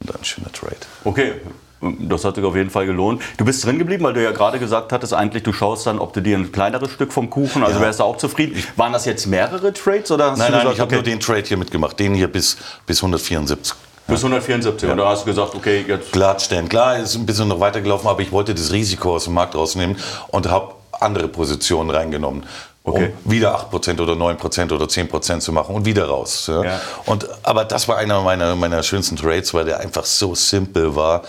und 0.00 0.14
dann 0.14 0.22
schöner 0.24 0.52
Trade. 0.52 0.76
Okay, 1.04 1.40
das 1.80 2.24
hat 2.24 2.34
sich 2.34 2.44
auf 2.44 2.56
jeden 2.56 2.70
Fall 2.70 2.86
gelohnt. 2.86 3.22
Du 3.38 3.44
bist 3.44 3.64
drin 3.64 3.78
geblieben, 3.78 4.04
weil 4.04 4.12
du 4.12 4.22
ja 4.22 4.32
gerade 4.32 4.58
gesagt 4.58 4.92
hattest, 4.92 5.14
eigentlich 5.14 5.42
du 5.42 5.52
schaust 5.52 5.86
dann, 5.86 5.98
ob 5.98 6.12
du 6.12 6.20
dir 6.20 6.36
ein 6.36 6.52
kleineres 6.52 6.90
Stück 6.90 7.12
vom 7.12 7.30
Kuchen, 7.30 7.62
also 7.62 7.78
ja. 7.78 7.84
wärst 7.84 8.00
du 8.00 8.04
auch 8.04 8.18
zufrieden. 8.18 8.62
Waren 8.76 8.92
das 8.92 9.06
jetzt 9.06 9.26
mehrere 9.26 9.72
Trades 9.72 10.10
oder 10.10 10.36
nein, 10.36 10.38
nein, 10.38 10.52
gesagt, 10.52 10.74
ich 10.74 10.80
habe 10.80 10.88
okay. 10.88 10.94
nur 10.96 11.02
den 11.02 11.20
Trade 11.20 11.42
hier 11.42 11.56
mitgemacht, 11.56 11.98
den 11.98 12.14
hier 12.14 12.28
bis, 12.28 12.56
bis 12.86 12.98
174. 12.98 13.74
Bis 14.06 14.18
174 14.18 14.86
ja. 14.86 14.92
und 14.92 14.98
da 14.98 15.08
hast 15.08 15.22
du 15.22 15.26
gesagt, 15.26 15.54
okay, 15.54 15.84
jetzt... 15.86 16.12
Glattstellen. 16.12 16.68
Klar, 16.68 16.98
ist 16.98 17.14
ein 17.14 17.24
bisschen 17.24 17.48
noch 17.48 17.60
weitergelaufen, 17.60 18.08
aber 18.08 18.20
ich 18.20 18.32
wollte 18.32 18.54
das 18.54 18.72
Risiko 18.72 19.14
aus 19.14 19.24
dem 19.24 19.34
Markt 19.34 19.54
rausnehmen 19.54 19.96
und 20.28 20.48
habe 20.48 20.74
andere 21.00 21.28
Positionen 21.28 21.90
reingenommen. 21.90 22.44
Okay. 22.82 23.12
um 23.24 23.30
wieder 23.30 23.54
8% 23.70 24.00
oder 24.00 24.14
9% 24.14 24.72
oder 24.72 24.86
10% 24.86 25.40
zu 25.40 25.52
machen 25.52 25.74
und 25.74 25.84
wieder 25.84 26.06
raus. 26.06 26.46
Ja. 26.48 26.64
Ja. 26.64 26.80
Und, 27.04 27.28
aber 27.42 27.66
das 27.66 27.86
war 27.88 27.98
einer 27.98 28.22
meiner, 28.22 28.56
meiner 28.56 28.82
schönsten 28.82 29.16
Trades, 29.16 29.52
weil 29.52 29.66
der 29.66 29.80
einfach 29.80 30.04
so 30.06 30.34
simpel 30.34 30.96
war 30.96 31.22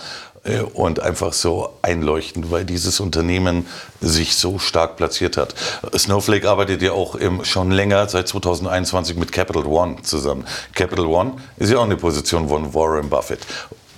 und 0.74 1.00
einfach 1.00 1.32
so 1.32 1.70
einleuchtend, 1.82 2.50
weil 2.50 2.64
dieses 2.64 2.98
Unternehmen 2.98 3.66
sich 4.00 4.34
so 4.34 4.58
stark 4.58 4.96
platziert 4.96 5.36
hat. 5.36 5.54
Snowflake 5.96 6.48
arbeitet 6.48 6.82
ja 6.82 6.92
auch 6.92 7.14
im, 7.14 7.44
schon 7.44 7.70
länger, 7.70 8.08
seit 8.08 8.26
2021 8.26 9.16
mit 9.16 9.30
Capital 9.30 9.66
One 9.66 10.02
zusammen. 10.02 10.44
Capital 10.74 11.06
One 11.06 11.34
ist 11.58 11.70
ja 11.70 11.78
auch 11.78 11.84
eine 11.84 11.96
Position 11.96 12.48
von 12.48 12.74
Warren 12.74 13.08
Buffett. 13.08 13.40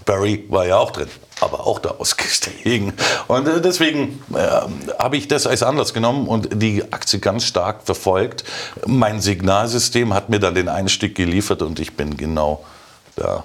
Barry 0.04 0.44
war 0.50 0.66
ja 0.66 0.76
auch 0.76 0.90
drin, 0.90 1.08
aber 1.40 1.66
auch 1.66 1.78
da 1.78 1.92
ausgestiegen. 1.98 2.92
Und 3.26 3.48
äh, 3.48 3.62
deswegen 3.62 4.22
äh, 4.34 4.98
habe 4.98 5.16
ich 5.16 5.28
das 5.28 5.46
als 5.46 5.62
Anlass 5.62 5.94
genommen 5.94 6.28
und 6.28 6.62
die 6.62 6.92
Aktie 6.92 7.20
ganz 7.20 7.44
stark 7.44 7.84
verfolgt. 7.84 8.44
Mein 8.86 9.22
Signalsystem 9.22 10.12
hat 10.12 10.28
mir 10.28 10.40
dann 10.40 10.54
den 10.54 10.68
Einstieg 10.68 11.14
geliefert 11.14 11.62
und 11.62 11.80
ich 11.80 11.96
bin 11.96 12.18
genau 12.18 12.64
da 13.16 13.44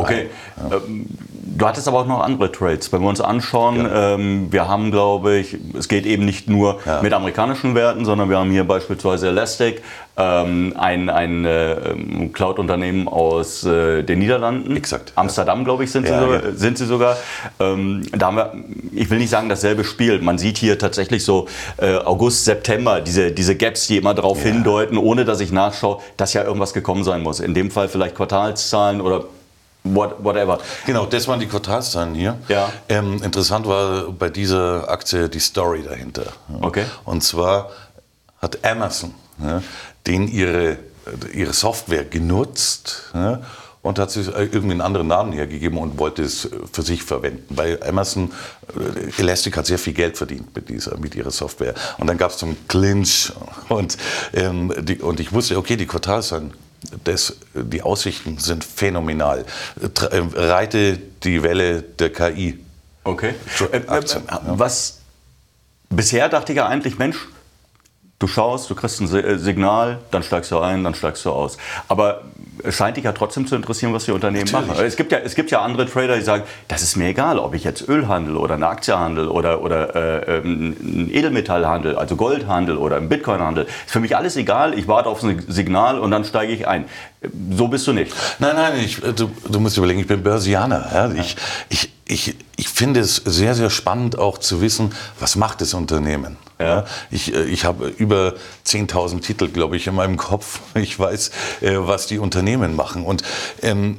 Okay. 0.00 0.26
Ähm, 0.70 1.06
du 1.60 1.66
hattest 1.66 1.88
aber 1.88 2.00
auch 2.00 2.06
noch 2.06 2.20
andere 2.20 2.50
Trades. 2.50 2.92
Wenn 2.92 3.02
wir 3.02 3.08
uns 3.08 3.20
anschauen, 3.20 3.84
ja. 3.84 4.14
ähm, 4.14 4.48
wir 4.50 4.68
haben, 4.68 4.90
glaube 4.90 5.36
ich, 5.36 5.56
es 5.78 5.88
geht 5.88 6.06
eben 6.06 6.24
nicht 6.24 6.48
nur 6.48 6.78
ja. 6.86 7.02
mit 7.02 7.12
amerikanischen 7.12 7.74
Werten, 7.74 8.04
sondern 8.04 8.30
wir 8.30 8.38
haben 8.38 8.50
hier 8.50 8.64
beispielsweise 8.64 9.28
Elastic, 9.28 9.82
ähm, 10.16 10.74
ein, 10.76 11.08
ein 11.08 11.44
äh, 11.44 11.76
Cloud-Unternehmen 12.32 13.08
aus 13.08 13.64
äh, 13.64 14.02
den 14.02 14.18
Niederlanden. 14.18 14.76
Exakt. 14.76 15.12
Amsterdam, 15.14 15.64
glaube 15.64 15.84
ich, 15.84 15.92
sind, 15.92 16.06
ja, 16.06 16.18
sie, 16.18 16.26
sogar, 16.26 16.52
sind 16.52 16.78
sie 16.78 16.86
sogar. 16.86 17.16
Da 17.58 18.26
haben 18.26 18.36
wir, 18.36 18.52
ich 18.92 19.08
will 19.10 19.18
nicht 19.18 19.30
sagen 19.30 19.48
dasselbe 19.48 19.84
Spiel. 19.84 20.20
Man 20.20 20.38
sieht 20.38 20.58
hier 20.58 20.78
tatsächlich 20.78 21.24
so 21.24 21.46
äh, 21.78 21.96
August, 21.96 22.44
September, 22.44 23.00
diese, 23.00 23.32
diese 23.32 23.56
Gaps, 23.56 23.86
die 23.86 23.96
immer 23.96 24.14
darauf 24.14 24.42
hindeuten, 24.42 24.98
ohne 24.98 25.24
dass 25.24 25.40
ich 25.40 25.52
nachschaue, 25.52 25.98
dass 26.16 26.34
ja 26.34 26.44
irgendwas 26.44 26.74
gekommen 26.74 27.04
sein 27.04 27.22
muss. 27.22 27.40
In 27.40 27.54
dem 27.54 27.70
Fall 27.70 27.88
vielleicht 27.88 28.14
Quartalszahlen 28.14 29.00
oder 29.00 29.24
What, 29.82 30.22
whatever. 30.22 30.58
Genau, 30.84 31.06
das 31.06 31.26
waren 31.26 31.40
die 31.40 31.46
Quartalszahlen 31.46 32.14
hier. 32.14 32.36
Ja. 32.48 32.70
Ähm, 32.88 33.22
interessant 33.22 33.66
war 33.66 34.12
bei 34.12 34.28
dieser 34.28 34.90
Aktie 34.90 35.28
die 35.28 35.40
Story 35.40 35.82
dahinter. 35.82 36.26
Okay. 36.60 36.84
Und 37.04 37.22
zwar 37.22 37.70
hat 38.40 38.64
Amazon 38.64 39.14
ja, 39.42 39.62
den 40.06 40.28
ihre, 40.28 40.78
ihre 41.32 41.54
Software 41.54 42.04
genutzt 42.04 43.10
ja, 43.14 43.40
und 43.80 43.98
hat 43.98 44.10
sich 44.10 44.28
irgendwie 44.28 44.72
einen 44.72 44.82
anderen 44.82 45.08
Namen 45.08 45.32
hergegeben 45.32 45.78
und 45.78 45.98
wollte 45.98 46.22
es 46.22 46.48
für 46.70 46.82
sich 46.82 47.02
verwenden. 47.02 47.46
Weil 47.56 47.82
Amazon, 47.82 48.32
äh, 48.76 49.20
Elastic 49.20 49.56
hat 49.56 49.64
sehr 49.64 49.78
viel 49.78 49.94
Geld 49.94 50.18
verdient 50.18 50.54
mit, 50.54 50.68
dieser, 50.68 50.98
mit 50.98 51.14
ihrer 51.14 51.30
Software. 51.30 51.74
Und 51.96 52.06
dann 52.06 52.18
gab 52.18 52.32
es 52.32 52.38
so 52.38 52.44
einen 52.44 52.68
Clinch 52.68 53.32
und, 53.70 53.96
ähm, 54.34 54.74
die, 54.78 54.98
und 54.98 55.20
ich 55.20 55.32
wusste, 55.32 55.56
okay, 55.56 55.76
die 55.76 55.86
Quartalszahlen 55.86 56.52
das, 57.04 57.36
die 57.54 57.82
Aussichten 57.82 58.38
sind 58.38 58.64
phänomenal. 58.64 59.44
Äh, 59.80 60.22
reite 60.34 60.98
die 61.22 61.42
Welle 61.42 61.82
der 61.82 62.12
KI. 62.12 62.58
Okay. 63.04 63.34
Äh, 63.72 63.76
äh, 63.78 64.02
was 64.46 65.00
bisher 65.88 66.28
dachte 66.28 66.52
ich 66.52 66.56
ja 66.56 66.66
eigentlich, 66.66 66.98
Mensch, 66.98 67.28
du 68.18 68.26
schaust, 68.26 68.70
du 68.70 68.74
kriegst 68.74 69.00
ein 69.00 69.38
Signal, 69.38 70.00
dann 70.10 70.22
steigst 70.22 70.50
du 70.50 70.58
ein, 70.58 70.84
dann 70.84 70.94
steigst 70.94 71.24
du 71.24 71.30
aus. 71.30 71.56
Aber 71.88 72.24
scheint 72.68 72.96
dich 72.96 73.04
ja 73.04 73.12
trotzdem 73.12 73.46
zu 73.46 73.56
interessieren, 73.56 73.92
was 73.92 74.04
die 74.04 74.12
Unternehmen 74.12 74.44
Natürlich. 74.44 74.68
machen. 74.68 74.84
Es 74.86 74.96
gibt, 74.96 75.12
ja, 75.12 75.18
es 75.18 75.34
gibt 75.34 75.50
ja 75.50 75.60
andere 75.62 75.86
Trader, 75.86 76.16
die 76.16 76.22
sagen, 76.22 76.44
das 76.68 76.82
ist 76.82 76.96
mir 76.96 77.08
egal, 77.08 77.38
ob 77.38 77.54
ich 77.54 77.64
jetzt 77.64 77.88
Öl 77.88 78.08
handle 78.08 78.38
oder 78.38 78.54
eine 78.54 78.68
Aktie 78.68 78.98
handle 78.98 79.30
oder, 79.30 79.62
oder 79.62 79.94
äh, 79.94 80.38
ähm, 80.38 80.76
ein 80.80 81.10
Edelmetallhandel, 81.12 81.96
also 81.96 82.16
Goldhandel 82.16 82.76
oder 82.76 82.96
ein 82.96 83.08
Bitcoinhandel. 83.08 83.64
Ist 83.64 83.92
für 83.92 84.00
mich 84.00 84.16
alles 84.16 84.36
egal, 84.36 84.78
ich 84.78 84.88
warte 84.88 85.08
auf 85.08 85.22
ein 85.22 85.44
Signal 85.48 85.98
und 85.98 86.10
dann 86.10 86.24
steige 86.24 86.52
ich 86.52 86.66
ein. 86.66 86.84
So 87.50 87.68
bist 87.68 87.86
du 87.86 87.92
nicht. 87.92 88.14
Nein, 88.38 88.56
nein, 88.56 88.72
ich, 88.82 89.00
du, 89.00 89.30
du 89.48 89.60
musst 89.60 89.76
überlegen, 89.76 90.00
ich 90.00 90.06
bin 90.06 90.22
Börsianer. 90.22 90.90
Ja? 90.92 91.12
Ich, 91.12 91.36
ich, 91.68 91.92
ich, 92.06 92.36
ich 92.56 92.68
finde 92.68 93.00
es 93.00 93.16
sehr, 93.16 93.54
sehr 93.54 93.70
spannend 93.70 94.18
auch 94.18 94.38
zu 94.38 94.60
wissen, 94.60 94.92
was 95.18 95.36
macht 95.36 95.60
das 95.60 95.74
Unternehmen. 95.74 96.36
Ja. 96.60 96.84
Ich, 97.10 97.34
äh, 97.34 97.44
ich 97.44 97.64
habe 97.64 97.88
über 97.88 98.34
10.000 98.66 99.20
Titel, 99.20 99.48
glaube 99.48 99.76
ich, 99.76 99.86
in 99.86 99.94
meinem 99.94 100.16
Kopf. 100.16 100.60
Ich 100.74 100.98
weiß, 100.98 101.30
äh, 101.60 101.76
was 101.76 102.06
die 102.06 102.18
Unternehmen 102.18 102.74
machen. 102.74 103.04
Und 103.04 103.22
ähm, 103.62 103.98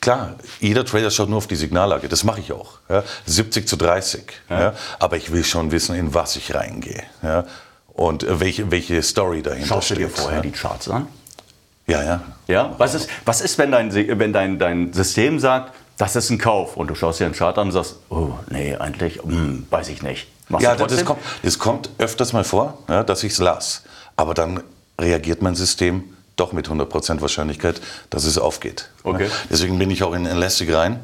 Klar, 0.00 0.36
jeder 0.60 0.84
Trader 0.84 1.10
schaut 1.10 1.28
nur 1.28 1.38
auf 1.38 1.48
die 1.48 1.56
Signallage. 1.56 2.08
Das 2.08 2.22
mache 2.22 2.40
ich 2.40 2.52
auch. 2.52 2.78
Ja. 2.88 3.02
70 3.26 3.66
zu 3.66 3.76
30. 3.76 4.22
Ja. 4.48 4.60
Ja. 4.60 4.74
Aber 5.00 5.16
ich 5.16 5.32
will 5.32 5.44
schon 5.44 5.72
wissen, 5.72 5.96
in 5.96 6.14
was 6.14 6.36
ich 6.36 6.54
reingehe. 6.54 7.02
Ja. 7.22 7.44
Und 7.88 8.22
äh, 8.22 8.38
welche, 8.38 8.70
welche 8.70 9.02
Story 9.02 9.42
dahinter 9.42 9.66
Schaust 9.66 9.86
steht. 9.86 9.98
Schaust 9.98 10.16
du 10.16 10.20
dir 10.20 10.22
vorher 10.22 10.40
die 10.40 10.52
Charts 10.52 10.88
an? 10.88 11.08
Ja, 11.88 12.04
ja. 12.04 12.22
ja? 12.46 12.74
Was, 12.78 12.94
ist, 12.94 13.08
was 13.24 13.40
ist, 13.40 13.58
wenn, 13.58 13.72
dein, 13.72 13.92
wenn 13.92 14.32
dein, 14.32 14.58
dein 14.58 14.92
System 14.92 15.40
sagt, 15.40 15.74
das 15.98 16.14
ist 16.16 16.30
ein 16.30 16.38
Kauf 16.38 16.76
und 16.76 16.88
du 16.88 16.94
schaust 16.94 17.20
dir 17.20 17.26
einen 17.26 17.34
Chart 17.34 17.58
an 17.58 17.68
und 17.68 17.72
sagst, 17.72 17.96
oh, 18.08 18.30
nee, 18.50 18.76
eigentlich, 18.76 19.20
hm, 19.22 19.66
weiß 19.68 19.88
ich 19.88 20.02
nicht. 20.02 20.28
Machst 20.48 20.64
ja, 20.64 20.76
das 20.76 21.04
kommt, 21.04 21.20
das 21.42 21.58
kommt 21.58 21.90
öfters 21.98 22.32
mal 22.32 22.44
vor, 22.44 22.78
ja, 22.88 23.02
dass 23.02 23.22
ich 23.24 23.32
es 23.32 23.38
las. 23.38 23.82
Aber 24.16 24.32
dann 24.32 24.62
reagiert 24.98 25.42
mein 25.42 25.54
System 25.54 26.04
doch 26.38 26.52
mit 26.52 26.68
100% 26.68 27.20
Wahrscheinlichkeit, 27.20 27.80
dass 28.10 28.24
es 28.24 28.38
aufgeht. 28.38 28.88
Okay. 29.02 29.28
Deswegen 29.50 29.78
bin 29.78 29.90
ich 29.90 30.02
auch 30.02 30.12
in 30.14 30.26
Elastic 30.26 30.72
rein. 30.72 31.00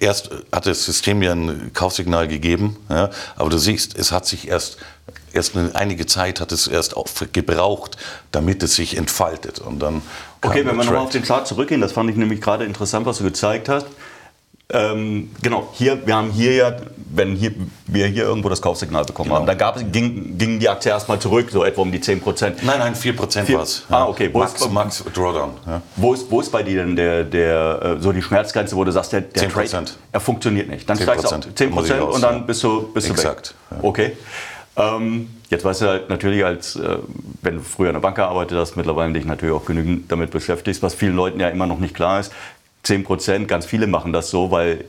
Erst 0.00 0.30
hat 0.52 0.66
das 0.66 0.84
System 0.84 1.18
mir 1.18 1.32
ein 1.32 1.72
Kaufsignal 1.72 2.28
gegeben, 2.28 2.76
ja, 2.88 3.10
aber 3.36 3.50
du 3.50 3.58
siehst, 3.58 3.96
es 3.96 4.12
hat 4.12 4.26
sich 4.26 4.48
erst, 4.48 4.78
erst 5.32 5.56
eine, 5.56 5.74
einige 5.74 6.06
Zeit 6.06 6.40
hat 6.40 6.52
es 6.52 6.66
erst 6.66 6.94
gebraucht, 7.32 7.96
damit 8.32 8.62
es 8.62 8.74
sich 8.74 8.96
entfaltet. 8.96 9.58
Und 9.58 9.80
dann 9.80 10.02
okay, 10.42 10.64
wenn 10.64 10.76
wir 10.76 10.84
nochmal 10.84 10.96
auf 10.96 11.10
den 11.10 11.22
Chart 11.22 11.46
zurückgehen, 11.46 11.80
das 11.80 11.92
fand 11.92 12.10
ich 12.10 12.16
nämlich 12.16 12.40
gerade 12.40 12.64
interessant, 12.64 13.06
was 13.06 13.18
du 13.18 13.24
gezeigt 13.24 13.68
hast. 13.68 13.86
Ähm, 14.72 15.30
genau, 15.42 15.68
hier, 15.74 16.04
wir 16.06 16.16
haben 16.16 16.30
hier 16.32 16.54
ja, 16.54 16.76
wenn 17.14 17.36
hier, 17.36 17.52
wir 17.86 18.08
hier 18.08 18.24
irgendwo 18.24 18.48
das 18.48 18.60
Kaufsignal 18.60 19.04
bekommen 19.04 19.28
genau. 19.28 19.40
haben, 19.40 19.46
dann 19.46 19.56
gab, 19.56 19.92
ging, 19.92 20.36
ging 20.36 20.58
die 20.58 20.68
Aktie 20.68 20.90
erstmal 20.90 21.20
zurück, 21.20 21.50
so 21.52 21.64
etwa 21.64 21.82
um 21.82 21.92
die 21.92 22.00
10 22.00 22.20
Prozent. 22.20 22.64
Nein, 22.64 22.80
nein, 22.80 22.96
4 22.96 23.14
Prozent 23.14 23.52
war 23.52 23.62
es. 23.62 23.84
Ah, 23.88 24.06
okay. 24.06 24.28
Wo 24.32 24.40
Max, 24.40 24.60
ist, 24.60 24.72
Max 24.72 25.04
Drawdown. 25.14 25.50
Ja. 25.66 25.82
Wo, 25.94 26.14
ist, 26.14 26.28
wo 26.28 26.40
ist 26.40 26.50
bei 26.50 26.64
dir 26.64 26.84
denn 26.84 26.96
der, 26.96 27.22
der, 27.22 27.96
äh, 27.98 28.02
so 28.02 28.10
die 28.10 28.22
Schmerzgrenze, 28.22 28.74
wo 28.74 28.82
du 28.82 28.90
sagst, 28.90 29.12
der, 29.12 29.20
der 29.20 29.48
10 29.48 29.50
Trade, 29.50 29.84
er 30.10 30.20
funktioniert 30.20 30.68
nicht? 30.68 30.90
Dann 30.90 30.96
10 30.96 31.04
steigst 31.04 31.30
du 31.30 31.54
10 31.54 31.70
Prozent 31.70 32.02
und 32.02 32.20
dann 32.20 32.44
bist 32.44 32.64
du, 32.64 32.92
bist 32.92 33.08
Exakt. 33.08 33.54
du 33.70 33.76
weg. 33.76 33.82
Ja. 33.82 33.88
Okay. 33.88 34.12
Ähm, 34.76 35.30
jetzt 35.48 35.64
weißt 35.64 35.82
du 35.82 35.86
halt 35.86 36.10
natürlich, 36.10 36.44
als 36.44 36.76
äh, 36.76 36.98
wenn 37.40 37.56
du 37.56 37.62
früher 37.62 37.88
in 37.88 37.94
der 37.94 38.00
Bank 38.00 38.16
gearbeitet 38.16 38.58
hast, 38.58 38.76
mittlerweile 38.76 39.12
dich 39.12 39.24
natürlich 39.24 39.54
auch 39.54 39.64
genügend 39.64 40.12
damit 40.12 40.30
beschäftigst, 40.32 40.82
was 40.82 40.94
vielen 40.94 41.16
Leuten 41.16 41.40
ja 41.40 41.48
immer 41.48 41.66
noch 41.66 41.78
nicht 41.78 41.94
klar 41.94 42.20
ist. 42.20 42.32
10 42.86 43.04
Prozent, 43.04 43.48
ganz 43.48 43.66
viele 43.66 43.86
machen 43.86 44.12
das 44.12 44.30
so, 44.30 44.50
weil 44.50 44.84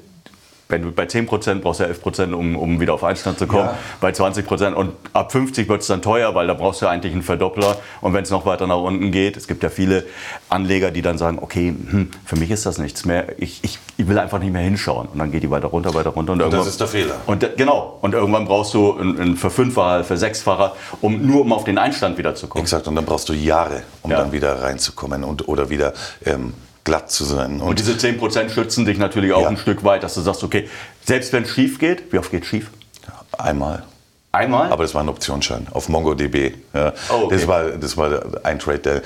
wenn 0.69 0.81
du 0.81 0.91
bei 0.91 1.05
10% 1.05 1.61
brauchst 1.61 1.79
du 1.79 1.85
ja 1.85 1.89
11%, 1.89 2.33
um, 2.33 2.55
um 2.57 2.79
wieder 2.79 2.93
auf 2.93 3.03
Einstand 3.03 3.39
zu 3.39 3.47
kommen. 3.47 3.65
Ja. 3.65 3.77
Bei 4.01 4.11
20% 4.11 4.73
und 4.73 4.91
ab 5.13 5.31
50 5.31 5.69
wird 5.69 5.81
es 5.81 5.87
dann 5.87 6.01
teuer, 6.01 6.35
weil 6.35 6.47
da 6.47 6.53
brauchst 6.53 6.81
du 6.81 6.87
eigentlich 6.87 7.13
einen 7.13 7.23
Verdoppler. 7.23 7.77
Und 8.01 8.13
wenn 8.13 8.23
es 8.23 8.31
noch 8.31 8.45
weiter 8.45 8.67
nach 8.67 8.77
unten 8.77 9.11
geht, 9.11 9.37
es 9.37 9.47
gibt 9.47 9.63
ja 9.63 9.69
viele 9.69 10.05
Anleger, 10.49 10.91
die 10.91 11.01
dann 11.01 11.17
sagen, 11.17 11.39
okay, 11.41 11.69
hm, 11.69 12.11
für 12.25 12.35
mich 12.35 12.51
ist 12.51 12.65
das 12.65 12.79
nichts 12.79 13.05
mehr. 13.05 13.41
Ich, 13.41 13.63
ich, 13.63 13.79
ich, 13.97 14.07
will 14.07 14.19
einfach 14.19 14.39
nicht 14.39 14.51
mehr 14.51 14.61
hinschauen. 14.61 15.07
Und 15.07 15.19
dann 15.19 15.31
geht 15.31 15.43
die 15.43 15.49
weiter 15.49 15.67
runter, 15.67 15.93
weiter 15.93 16.09
runter. 16.09 16.33
Und, 16.33 16.41
und 16.41 16.53
das 16.53 16.67
ist 16.67 16.81
der 16.81 16.87
Fehler. 16.87 17.15
Und 17.25 17.55
genau. 17.55 17.97
Und 18.01 18.13
irgendwann 18.13 18.45
brauchst 18.45 18.73
du 18.73 18.97
einen, 18.97 19.19
einen 19.19 19.37
Verfünffacher, 19.37 20.03
für 20.03 20.17
Sechsfacher, 20.17 20.75
um 21.01 21.25
nur 21.25 21.41
um 21.41 21.53
auf 21.53 21.63
den 21.63 21.77
Einstand 21.77 22.17
wieder 22.17 22.35
zu 22.35 22.47
kommen. 22.47 22.63
Exakt. 22.63 22.87
Und 22.87 22.95
dann 22.95 23.05
brauchst 23.05 23.29
du 23.29 23.33
Jahre, 23.33 23.83
um 24.01 24.11
ja. 24.11 24.17
dann 24.17 24.33
wieder 24.33 24.61
reinzukommen 24.61 25.23
und 25.23 25.47
oder 25.47 25.69
wieder 25.69 25.93
ähm, 26.25 26.53
glatt 26.87 27.11
zu 27.11 27.25
sein. 27.25 27.59
Und, 27.59 27.67
und 27.67 27.79
diese 27.79 27.93
10% 27.93 28.49
schützen 28.49 28.85
dich 28.85 28.97
natürlich 28.97 29.33
auch 29.33 29.41
ja. 29.41 29.49
ein 29.49 29.57
Stück 29.57 29.83
weit, 29.83 30.03
dass 30.03 30.13
du 30.13 30.21
sagst, 30.21 30.41
okay, 30.41 30.69
selbst 31.03 31.33
wenn 31.33 31.43
es 31.43 31.49
schief 31.49 31.79
geht, 31.79 32.13
wie 32.13 32.17
oft 32.17 32.31
geht 32.31 32.43
es 32.43 32.49
schief? 32.49 32.71
Einmal. 33.37 33.83
Einmal? 34.31 34.71
Aber 34.71 34.83
das 34.83 34.93
war 34.93 35.01
ein 35.01 35.09
Optionsschein 35.09 35.67
auf 35.71 35.89
MongoDB. 35.89 36.53
Ja. 36.73 36.93
Oh, 37.09 37.23
okay. 37.23 37.35
das, 37.35 37.47
war, 37.47 37.63
das 37.71 37.97
war 37.97 38.21
ein 38.43 38.59
Trade, 38.59 38.79
der, 38.79 39.01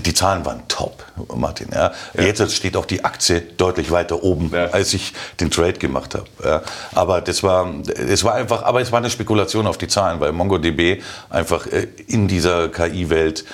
die 0.00 0.14
Zahlen 0.14 0.44
waren 0.44 0.62
top, 0.68 1.04
Martin. 1.34 1.68
Ja. 1.74 1.92
ja. 2.14 2.22
Jetzt 2.22 2.52
steht 2.52 2.76
auch 2.76 2.86
die 2.86 3.04
Aktie 3.04 3.40
deutlich 3.40 3.90
weiter 3.90 4.22
oben, 4.22 4.54
als 4.54 4.94
ich 4.94 5.12
den 5.40 5.50
Trade 5.50 5.74
gemacht 5.74 6.14
habe. 6.14 6.62
Aber 6.94 7.20
das 7.20 7.42
war, 7.42 7.68
das 7.84 8.22
war 8.22 8.34
einfach, 8.34 8.62
aber 8.62 8.80
es 8.80 8.92
war 8.92 8.98
eine 8.98 9.10
Spekulation 9.10 9.66
auf 9.66 9.76
die 9.76 9.88
Zahlen, 9.88 10.20
weil 10.20 10.32
MongoDB 10.32 11.02
einfach 11.30 11.66
äh, 11.66 11.88
in 12.06 12.28
dieser 12.28 12.68
KI-Welt 12.68 13.44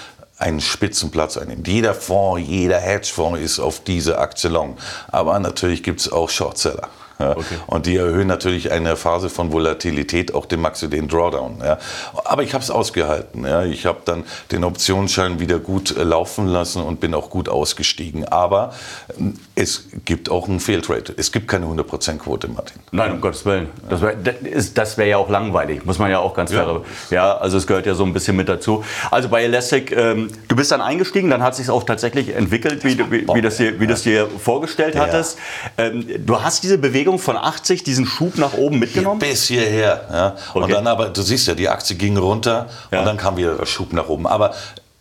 einen 0.42 0.60
Spitzenplatz 0.60 1.36
einnimmt. 1.36 1.66
Jeder 1.68 1.94
Fonds, 1.94 2.46
jeder 2.46 2.78
Hedgefonds 2.78 3.40
ist 3.40 3.60
auf 3.60 3.80
diese 3.80 4.18
Aktie 4.18 4.50
long. 4.50 4.76
Aber 5.08 5.38
natürlich 5.38 5.82
gibt 5.82 6.00
es 6.00 6.12
auch 6.12 6.28
Shortseller. 6.28 6.88
Ja. 7.22 7.30
Okay. 7.32 7.56
Und 7.66 7.86
die 7.86 7.96
erhöhen 7.96 8.26
natürlich 8.26 8.72
eine 8.72 8.96
Phase 8.96 9.28
von 9.28 9.52
Volatilität, 9.52 10.34
auch 10.34 10.46
den 10.46 10.60
Maxi, 10.60 10.88
den 10.88 11.08
Drawdown. 11.08 11.58
Ja. 11.64 11.78
Aber 12.24 12.42
ich 12.42 12.54
habe 12.54 12.64
es 12.64 12.70
ausgehalten. 12.70 13.44
Ja. 13.46 13.64
Ich 13.64 13.86
habe 13.86 14.00
dann 14.04 14.24
den 14.50 14.64
Optionsschein 14.64 15.40
wieder 15.40 15.58
gut 15.58 15.96
äh, 15.96 16.02
laufen 16.02 16.46
lassen 16.46 16.82
und 16.82 17.00
bin 17.00 17.14
auch 17.14 17.30
gut 17.30 17.48
ausgestiegen. 17.48 18.26
Aber 18.26 18.74
ähm, 19.18 19.34
es 19.54 19.84
gibt 20.04 20.30
auch 20.30 20.48
einen 20.48 20.60
Fehltrade. 20.60 21.14
Es 21.16 21.30
gibt 21.32 21.48
keine 21.48 21.66
100%-Quote, 21.66 22.48
Martin. 22.48 22.80
Nein, 22.90 23.12
um 23.12 23.20
Gottes 23.20 23.44
Willen. 23.44 23.68
Das 23.88 24.02
wäre 24.02 25.02
wär 25.02 25.06
ja 25.06 25.16
auch 25.16 25.28
langweilig, 25.28 25.84
muss 25.84 25.98
man 25.98 26.10
ja 26.10 26.18
auch 26.20 26.34
ganz 26.34 26.50
klar. 26.50 26.82
Ja. 27.10 27.16
ja, 27.16 27.36
also 27.36 27.58
es 27.58 27.66
gehört 27.66 27.86
ja 27.86 27.94
so 27.94 28.04
ein 28.04 28.12
bisschen 28.12 28.36
mit 28.36 28.48
dazu. 28.48 28.84
Also 29.10 29.28
bei 29.28 29.42
Elastic, 29.44 29.92
ähm, 29.92 30.28
du 30.48 30.56
bist 30.56 30.70
dann 30.70 30.80
eingestiegen, 30.80 31.30
dann 31.30 31.42
hat 31.42 31.56
sich 31.56 31.68
auch 31.70 31.84
tatsächlich 31.84 32.34
entwickelt, 32.34 32.84
wie, 32.84 32.98
wie, 33.10 33.26
wie, 33.26 33.40
das 33.40 33.56
dir, 33.56 33.80
wie 33.80 33.86
das 33.86 34.02
dir 34.02 34.28
vorgestellt 34.28 34.96
hattest. 34.96 35.38
Ähm, 35.76 36.04
du 36.24 36.40
hast 36.40 36.62
diese 36.62 36.78
Bewegung 36.78 37.11
Bewegung 37.12 37.18
von 37.18 37.36
80 37.36 37.84
diesen 37.84 38.06
Schub 38.06 38.38
nach 38.38 38.54
oben 38.54 38.78
mitgenommen? 38.78 39.20
Hier 39.20 39.30
bis 39.30 39.46
hierher. 39.46 40.06
Ja. 40.10 40.36
Okay. 40.50 40.64
Und 40.64 40.72
dann 40.72 40.86
aber, 40.86 41.08
du 41.10 41.22
siehst 41.22 41.46
ja, 41.46 41.54
die 41.54 41.68
Aktie 41.68 41.96
ging 41.96 42.16
runter 42.16 42.68
ja. 42.90 43.00
und 43.00 43.06
dann 43.06 43.16
kam 43.16 43.36
wieder 43.36 43.54
der 43.54 43.66
Schub 43.66 43.92
nach 43.92 44.08
oben. 44.08 44.26
Aber 44.26 44.54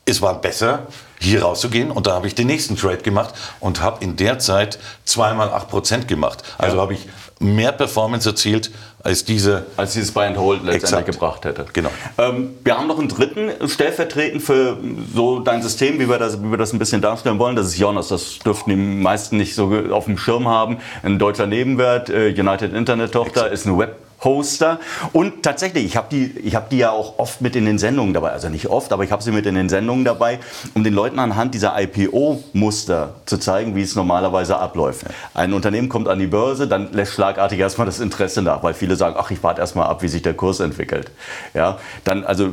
es 0.05 0.21
war 0.21 0.41
besser, 0.41 0.87
hier 1.19 1.43
rauszugehen 1.43 1.91
und 1.91 2.07
da 2.07 2.13
habe 2.13 2.27
ich 2.27 2.35
den 2.35 2.47
nächsten 2.47 2.75
Trade 2.75 2.97
gemacht 2.97 3.33
und 3.59 3.81
habe 3.81 4.03
in 4.03 4.15
der 4.15 4.39
Zeit 4.39 4.79
zweimal 5.05 5.49
8% 5.49 6.05
gemacht. 6.05 6.43
Also 6.57 6.77
ja. 6.77 6.81
habe 6.81 6.93
ich 6.93 7.07
mehr 7.41 7.71
Performance 7.71 8.29
erzielt, 8.29 8.71
als 9.03 9.25
diese. 9.25 9.65
Als 9.77 9.93
dieses 9.93 10.11
Buy 10.11 10.27
and 10.27 10.37
Hold 10.37 10.63
letztendlich 10.63 10.83
Exakt. 10.83 11.11
gebracht 11.11 11.45
hätte. 11.45 11.65
Genau. 11.73 11.89
Ähm, 12.17 12.51
wir 12.63 12.77
haben 12.77 12.87
noch 12.87 12.99
einen 12.99 13.07
dritten 13.07 13.49
stellvertretend 13.67 14.41
für 14.41 14.77
so 15.13 15.39
dein 15.39 15.61
System, 15.61 15.99
wie 15.99 16.07
wir, 16.07 16.19
das, 16.19 16.41
wie 16.41 16.49
wir 16.49 16.57
das 16.57 16.73
ein 16.73 16.79
bisschen 16.79 17.01
darstellen 17.01 17.39
wollen. 17.39 17.55
Das 17.55 17.67
ist 17.67 17.77
Jonas. 17.77 18.09
Das 18.09 18.39
dürften 18.39 18.69
die 18.69 18.75
meisten 18.75 19.37
nicht 19.37 19.55
so 19.55 19.73
auf 19.91 20.05
dem 20.05 20.17
Schirm 20.17 20.47
haben. 20.47 20.77
Ein 21.03 21.19
deutscher 21.19 21.47
Nebenwert, 21.47 22.09
äh, 22.09 22.29
United 22.29 22.73
Internet 22.73 23.11
Tochter, 23.11 23.51
ist 23.51 23.65
ein 23.65 23.77
Web. 23.77 23.95
Hoster. 24.23 24.79
Und 25.13 25.43
tatsächlich, 25.43 25.85
ich 25.85 25.97
habe 25.97 26.07
die, 26.11 26.51
hab 26.55 26.69
die 26.69 26.77
ja 26.77 26.91
auch 26.91 27.17
oft 27.17 27.41
mit 27.41 27.55
in 27.55 27.65
den 27.65 27.79
Sendungen 27.79 28.13
dabei. 28.13 28.31
Also 28.31 28.49
nicht 28.49 28.67
oft, 28.67 28.93
aber 28.93 29.03
ich 29.03 29.11
habe 29.11 29.23
sie 29.23 29.31
mit 29.31 29.45
in 29.45 29.55
den 29.55 29.69
Sendungen 29.69 30.05
dabei, 30.05 30.39
um 30.73 30.83
den 30.83 30.93
Leuten 30.93 31.19
anhand 31.19 31.53
dieser 31.53 31.79
IPO-Muster 31.79 33.15
zu 33.25 33.37
zeigen, 33.37 33.75
wie 33.75 33.81
es 33.81 33.95
normalerweise 33.95 34.57
abläuft. 34.57 35.05
Ein 35.33 35.53
Unternehmen 35.53 35.89
kommt 35.89 36.07
an 36.07 36.19
die 36.19 36.27
Börse, 36.27 36.67
dann 36.67 36.93
lässt 36.93 37.13
schlagartig 37.13 37.59
erstmal 37.59 37.85
das 37.85 37.99
Interesse 37.99 38.41
nach, 38.41 38.63
weil 38.63 38.73
viele 38.73 38.95
sagen, 38.95 39.15
ach, 39.17 39.31
ich 39.31 39.41
warte 39.43 39.61
erstmal 39.61 39.87
ab, 39.87 40.01
wie 40.01 40.07
sich 40.07 40.21
der 40.21 40.33
Kurs 40.33 40.59
entwickelt. 40.59 41.11
Ja, 41.53 41.79
dann, 42.03 42.23
also, 42.23 42.49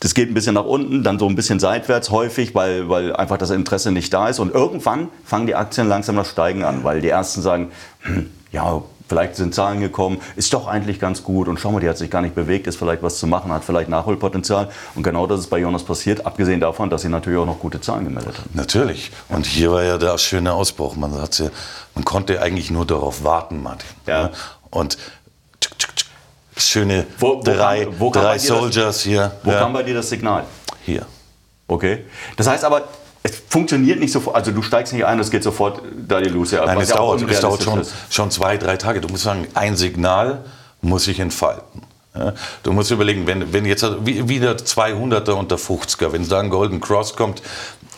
das 0.00 0.14
geht 0.14 0.30
ein 0.30 0.34
bisschen 0.34 0.54
nach 0.54 0.64
unten, 0.64 1.02
dann 1.02 1.18
so 1.18 1.26
ein 1.26 1.36
bisschen 1.36 1.58
seitwärts 1.60 2.10
häufig, 2.10 2.54
weil, 2.54 2.88
weil 2.88 3.14
einfach 3.14 3.38
das 3.38 3.50
Interesse 3.50 3.92
nicht 3.92 4.12
da 4.12 4.28
ist. 4.28 4.38
Und 4.38 4.52
irgendwann 4.54 5.08
fangen 5.24 5.46
die 5.46 5.54
Aktien 5.54 5.88
langsam 5.88 6.16
das 6.16 6.28
Steigen 6.28 6.64
an, 6.64 6.84
weil 6.84 7.00
die 7.00 7.08
ersten 7.08 7.40
sagen, 7.40 7.70
hm, 8.00 8.30
ja, 8.52 8.82
Vielleicht 9.08 9.36
sind 9.36 9.54
Zahlen 9.54 9.80
gekommen, 9.80 10.20
ist 10.34 10.52
doch 10.52 10.66
eigentlich 10.66 10.98
ganz 10.98 11.22
gut 11.22 11.46
und 11.46 11.60
schau 11.60 11.70
mal, 11.70 11.78
die 11.80 11.88
hat 11.88 11.96
sich 11.96 12.10
gar 12.10 12.22
nicht 12.22 12.34
bewegt, 12.34 12.66
ist 12.66 12.76
vielleicht 12.76 13.04
was 13.04 13.18
zu 13.18 13.28
machen, 13.28 13.52
hat 13.52 13.62
vielleicht 13.64 13.88
Nachholpotenzial. 13.88 14.68
Und 14.96 15.04
genau 15.04 15.28
das 15.28 15.40
ist 15.40 15.46
bei 15.48 15.58
Jonas 15.58 15.84
passiert, 15.84 16.26
abgesehen 16.26 16.58
davon, 16.58 16.90
dass 16.90 17.02
sie 17.02 17.08
natürlich 17.08 17.38
auch 17.38 17.46
noch 17.46 17.60
gute 17.60 17.80
Zahlen 17.80 18.04
gemeldet 18.04 18.36
haben. 18.38 18.50
Natürlich. 18.54 19.12
Und 19.28 19.46
hier 19.46 19.70
war 19.70 19.84
ja 19.84 19.96
der 19.96 20.18
schöne 20.18 20.52
Ausbruch. 20.52 20.96
Man, 20.96 21.12
hat 21.20 21.38
ja, 21.38 21.50
man 21.94 22.04
konnte 22.04 22.42
eigentlich 22.42 22.70
nur 22.72 22.84
darauf 22.84 23.22
warten, 23.22 23.62
Martin. 23.62 23.88
Ja. 24.06 24.30
Und 24.70 24.98
tschuk, 25.60 25.78
tschuk, 25.78 25.94
tschuk, 25.96 26.08
schöne 26.56 27.06
Wo- 27.20 27.36
wo 27.38 27.42
drei, 27.44 27.84
kam- 27.84 28.00
wo 28.00 28.10
drei 28.10 28.20
dir 28.20 28.34
das- 28.34 28.42
Soldiers 28.48 29.02
hier. 29.02 29.30
Wo 29.44 29.52
ja. 29.52 29.60
kam 29.60 29.72
bei 29.72 29.84
dir 29.84 29.94
das 29.94 30.08
Signal? 30.08 30.42
Hier. 30.84 31.06
Okay. 31.68 32.04
Das 32.36 32.48
heißt 32.48 32.64
aber, 32.64 32.82
es 33.26 33.42
funktioniert 33.48 33.98
nicht 34.00 34.12
sofort, 34.12 34.36
also 34.36 34.52
du 34.52 34.62
steigst 34.62 34.92
nicht 34.92 35.04
ein, 35.04 35.18
es 35.18 35.30
geht 35.30 35.42
sofort 35.42 35.82
da 36.06 36.20
die 36.20 36.28
Lucia 36.30 36.60
ab. 36.60 36.66
Nein, 36.66 36.80
es 36.80 36.88
dauert, 36.90 37.22
es 37.28 37.40
dauert 37.40 37.62
schon, 37.62 37.80
ist. 37.80 37.92
schon 38.10 38.30
zwei, 38.30 38.56
drei 38.56 38.76
Tage. 38.76 39.00
Du 39.00 39.08
musst 39.08 39.24
sagen, 39.24 39.46
ein 39.54 39.76
Signal 39.76 40.44
muss 40.82 41.04
sich 41.04 41.18
entfalten. 41.20 41.82
Ja, 42.14 42.32
du 42.62 42.72
musst 42.72 42.90
überlegen, 42.90 43.26
wenn, 43.26 43.52
wenn 43.52 43.66
jetzt 43.66 43.84
wie- 44.06 44.26
wieder 44.28 44.52
200er 44.56 45.32
und 45.32 45.50
der 45.50 45.58
50er, 45.58 46.12
wenn 46.12 46.26
da 46.28 46.40
ein 46.40 46.48
Golden 46.50 46.80
Cross 46.80 47.14
kommt, 47.16 47.42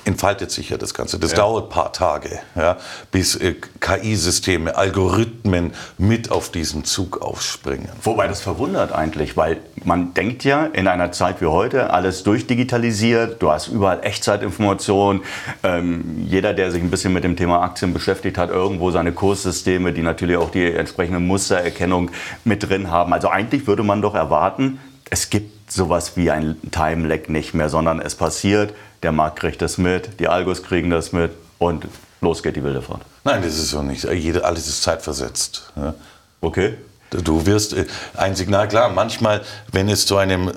entfaltet 0.09 0.51
sich 0.51 0.71
ja 0.71 0.79
das 0.79 0.95
Ganze. 0.95 1.19
Das 1.19 1.35
dauert 1.35 1.67
ein 1.67 1.69
paar 1.69 1.93
Tage, 1.93 2.41
ja, 2.57 2.79
bis 3.13 3.37
äh, 3.37 3.55
KI-Systeme, 3.81 4.75
Algorithmen 4.75 5.73
mit 5.99 6.31
auf 6.31 6.51
diesen 6.51 6.85
Zug 6.85 7.21
aufspringen. 7.21 7.89
Wobei 8.03 8.27
das 8.27 8.41
verwundert 8.41 8.93
eigentlich, 8.93 9.37
weil 9.37 9.59
man 9.85 10.15
denkt 10.15 10.45
ja 10.45 10.65
in 10.65 10.89
einer 10.89 11.13
Zeit 11.13 11.43
wie 11.43 11.47
heute, 11.47 11.91
alles 11.91 12.23
durchdigitalisiert, 12.23 13.43
du 13.43 13.51
hast 13.51 13.69
überall 13.69 14.01
Echtzeitinformationen. 14.03 15.23
Ähm, 15.63 16.25
jeder, 16.27 16.55
der 16.55 16.71
sich 16.71 16.83
ein 16.83 16.91
bisschen 16.91 17.13
mit 17.13 17.23
dem 17.23 17.37
Thema 17.37 17.61
Aktien 17.61 17.93
beschäftigt 17.93 18.39
hat, 18.39 18.49
irgendwo 18.49 18.91
seine 18.91 19.13
Kurssysteme, 19.13 19.93
die 19.93 20.03
natürlich 20.03 20.39
auch 20.39 20.51
die 20.51 20.73
entsprechende 20.73 21.21
Mustererkennung 21.21 22.11
mit 22.45 22.67
drin 22.67 22.91
haben. 22.91 23.13
Also 23.13 23.29
eigentlich 23.29 23.67
würde 23.67 23.83
man 23.83 24.01
doch 24.01 24.15
erwarten, 24.15 24.81
es 25.11 25.31
gibt 25.31 25.71
sowas 25.71 26.17
wie 26.17 26.31
ein 26.31 26.57
Time-Lag 26.71 27.29
nicht 27.29 27.55
mehr, 27.55 27.69
sondern 27.69 28.01
es 28.01 28.15
passiert, 28.15 28.73
der 29.03 29.13
Markt 29.13 29.41
kriegt 29.41 29.63
das 29.63 29.79
mit, 29.79 30.21
die 30.21 30.29
Algos 30.29 30.63
kriegen 30.63 30.91
das 30.91 31.13
mit 31.13 31.33
und 31.59 31.87
los 32.21 32.43
geht 32.43 32.57
die 32.57 32.65
wilde 32.65 32.83
Fahrt. 32.83 33.03
Nein, 33.25 33.43
das 33.43 33.59
ist 33.59 33.71
so 33.71 33.83
nicht. 33.83 34.05
Jede, 34.05 34.45
alles 34.45 34.69
ist 34.69 34.83
zeitversetzt. 34.83 35.73
Ja. 35.77 35.95
Okay? 36.41 36.77
Du 37.11 37.47
wirst 37.47 37.73
äh, 37.73 37.87
ein 38.15 38.37
Signal, 38.37 38.69
klar, 38.69 38.91
manchmal, 38.91 39.43
wenn 39.73 39.89
es 39.89 40.07
zu 40.07 40.17
einem 40.17 40.49
äh, 40.49 40.53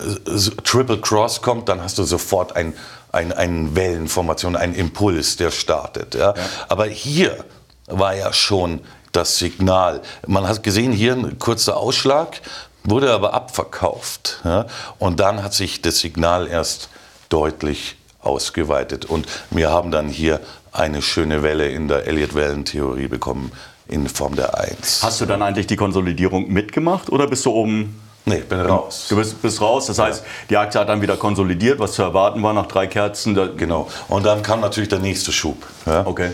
Triple 0.63 0.99
Cross 0.99 1.41
kommt, 1.41 1.69
dann 1.69 1.81
hast 1.81 1.97
du 1.97 2.03
sofort 2.03 2.55
ein, 2.55 2.73
ein, 3.11 3.31
eine 3.31 3.75
Wellenformation, 3.75 4.55
einen 4.55 4.75
Impuls, 4.75 5.37
der 5.37 5.51
startet. 5.51 6.15
Ja? 6.15 6.33
Aber 6.67 6.85
hier 6.85 7.45
war 7.87 8.15
ja 8.15 8.33
schon 8.33 8.81
das 9.11 9.37
Signal. 9.37 10.01
Man 10.27 10.47
hat 10.47 10.63
gesehen, 10.63 10.91
hier 10.91 11.13
ein 11.13 11.39
kurzer 11.39 11.77
Ausschlag, 11.77 12.41
wurde 12.83 13.11
aber 13.11 13.33
abverkauft. 13.33 14.41
Ja? 14.43 14.65
Und 14.99 15.19
dann 15.19 15.43
hat 15.43 15.53
sich 15.53 15.81
das 15.81 15.99
Signal 15.99 16.47
erst 16.47 16.89
deutlich 17.29 17.95
ausgeweitet. 18.21 19.05
Und 19.05 19.27
wir 19.49 19.69
haben 19.69 19.91
dann 19.91 20.07
hier 20.07 20.39
eine 20.71 21.01
schöne 21.01 21.43
Welle 21.43 21.69
in 21.69 21.87
der 21.87 22.07
Elliott-Wellentheorie 22.07 23.07
bekommen 23.07 23.51
in 23.87 24.07
Form 24.07 24.35
der 24.35 24.57
1. 24.57 25.03
Hast 25.03 25.21
du 25.21 25.25
dann 25.25 25.41
eigentlich 25.41 25.67
die 25.67 25.75
Konsolidierung 25.75 26.51
mitgemacht 26.51 27.09
oder 27.09 27.27
bist 27.27 27.45
du 27.45 27.51
oben 27.51 27.99
Nee, 28.23 28.35
ich 28.37 28.47
bin 28.47 28.61
raus. 28.61 29.07
Du 29.09 29.15
bist, 29.15 29.41
bist 29.41 29.59
raus, 29.61 29.87
das 29.87 29.97
heißt, 29.97 30.23
die 30.49 30.55
Aktie 30.55 30.79
hat 30.79 30.89
dann 30.89 31.01
wieder 31.01 31.17
konsolidiert, 31.17 31.79
was 31.79 31.93
zu 31.93 32.03
erwarten 32.03 32.43
war 32.43 32.53
nach 32.53 32.67
drei 32.67 32.85
Kerzen. 32.85 33.33
Genau. 33.57 33.89
Und 34.09 34.25
dann 34.25 34.43
kam 34.43 34.61
natürlich 34.61 34.89
der 34.89 34.99
nächste 34.99 35.31
Schub. 35.31 35.65
Ja? 35.87 36.05
Okay. 36.05 36.31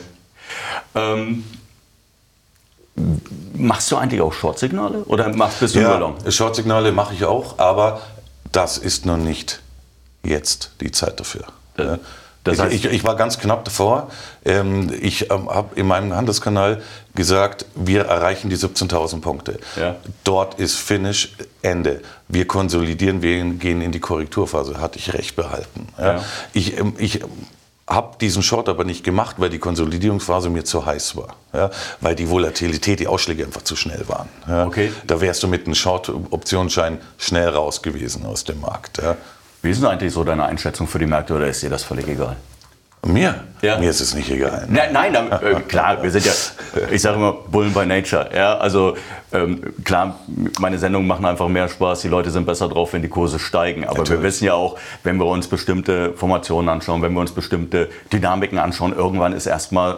Ähm, 0.95 1.45
machst 3.53 3.89
du 3.91 3.95
eigentlich 3.95 4.21
auch 4.21 4.33
Short-Signale 4.33 4.99
oder 5.05 5.29
machst, 5.29 5.61
bist 5.61 5.75
du 5.75 5.79
nur 5.79 5.89
Ja, 5.89 5.97
Long? 5.97 6.15
Short-Signale 6.29 6.91
mache 6.91 7.13
ich 7.13 7.23
auch, 7.23 7.57
aber 7.57 8.01
das 8.51 8.77
ist 8.77 9.05
noch 9.05 9.17
nicht 9.17 9.61
jetzt 10.23 10.71
die 10.81 10.91
Zeit 10.91 11.19
dafür. 11.19 11.45
Ja. 11.79 11.99
das 12.43 12.55
ich, 12.55 12.61
heißt- 12.63 12.69
ich, 12.71 12.85
ich 12.85 13.03
war 13.03 13.15
ganz 13.15 13.37
knapp 13.39 13.65
davor. 13.65 14.09
Ähm, 14.45 14.91
ich 15.01 15.29
ähm, 15.31 15.49
habe 15.49 15.75
in 15.75 15.87
meinem 15.87 16.13
Handelskanal 16.15 16.81
gesagt, 17.15 17.65
wir 17.75 18.03
erreichen 18.05 18.49
die 18.49 18.57
17.000 18.57 19.21
Punkte. 19.21 19.59
Ja. 19.79 19.95
Dort 20.23 20.59
ist 20.59 20.75
Finish, 20.75 21.35
Ende. 21.61 22.01
Wir 22.27 22.45
konsolidieren, 22.47 23.21
wir 23.21 23.43
gehen 23.55 23.81
in 23.81 23.91
die 23.91 23.99
Korrekturphase. 23.99 24.79
Hatte 24.79 24.99
ich 24.99 25.13
recht 25.13 25.35
behalten. 25.35 25.87
Ja. 25.97 26.13
Ja. 26.17 26.23
Ich, 26.53 26.77
ähm, 26.77 26.93
ich 26.97 27.21
habe 27.89 28.17
diesen 28.19 28.43
Short 28.43 28.67
aber 28.67 28.83
nicht 28.83 29.05
gemacht, 29.05 29.37
weil 29.39 29.49
die 29.49 29.59
Konsolidierungsphase 29.59 30.49
mir 30.49 30.65
zu 30.65 30.85
heiß 30.85 31.15
war. 31.15 31.37
Ja. 31.53 31.69
Weil 32.01 32.15
die 32.15 32.29
Volatilität, 32.29 32.99
die 32.99 33.07
Ausschläge 33.07 33.45
einfach 33.45 33.61
zu 33.61 33.77
schnell 33.77 34.03
waren. 34.09 34.27
Ja. 34.45 34.65
Okay. 34.65 34.91
Da 35.05 35.21
wärst 35.21 35.41
du 35.43 35.47
mit 35.47 35.65
einem 35.65 35.73
Short-Optionsschein 35.75 36.99
schnell 37.17 37.47
raus 37.47 37.81
gewesen 37.81 38.25
aus 38.25 38.43
dem 38.43 38.59
Markt. 38.59 38.97
Ja. 39.01 39.15
Wie 39.67 39.71
ist 39.71 39.81
denn 39.81 39.89
eigentlich 39.89 40.13
so 40.13 40.23
deine 40.23 40.45
Einschätzung 40.45 40.87
für 40.87 40.97
die 40.97 41.05
Märkte 41.05 41.33
oder 41.35 41.45
ist 41.47 41.61
dir 41.61 41.69
das 41.69 41.83
völlig 41.83 42.07
egal? 42.07 42.37
Mir? 43.05 43.35
Ja. 43.61 43.77
Mir 43.77 43.89
ist 43.89 43.99
es 43.99 44.13
nicht 44.13 44.31
egal. 44.31 44.65
Nein, 44.69 44.93
nein 44.93 45.11
da- 45.13 45.41
äh, 45.41 45.59
klar, 45.59 46.01
wir 46.01 46.09
sind 46.09 46.25
ja, 46.25 46.31
ich 46.89 47.01
sage 47.01 47.17
immer, 47.17 47.33
Bullen 47.33 47.73
by 47.73 47.85
Nature. 47.85 48.29
Ja, 48.33 48.57
also 48.59 48.95
ähm, 49.33 49.61
klar, 49.83 50.19
meine 50.59 50.77
Sendungen 50.79 51.05
machen 51.05 51.25
einfach 51.25 51.49
mehr 51.49 51.67
Spaß, 51.67 51.99
die 51.99 52.07
Leute 52.07 52.31
sind 52.31 52.45
besser 52.45 52.69
drauf, 52.69 52.93
wenn 52.93 53.01
die 53.01 53.09
Kurse 53.09 53.39
steigen. 53.39 53.83
Aber 53.83 53.95
wir 53.95 53.99
Natürlich. 54.03 54.23
wissen 54.23 54.45
ja 54.45 54.53
auch, 54.53 54.77
wenn 55.03 55.17
wir 55.17 55.25
uns 55.25 55.47
bestimmte 55.49 56.13
Formationen 56.13 56.69
anschauen, 56.69 57.01
wenn 57.01 57.11
wir 57.11 57.19
uns 57.19 57.33
bestimmte 57.33 57.89
Dynamiken 58.13 58.59
anschauen, 58.59 58.93
irgendwann 58.95 59.33
ist 59.33 59.47
erstmal 59.47 59.97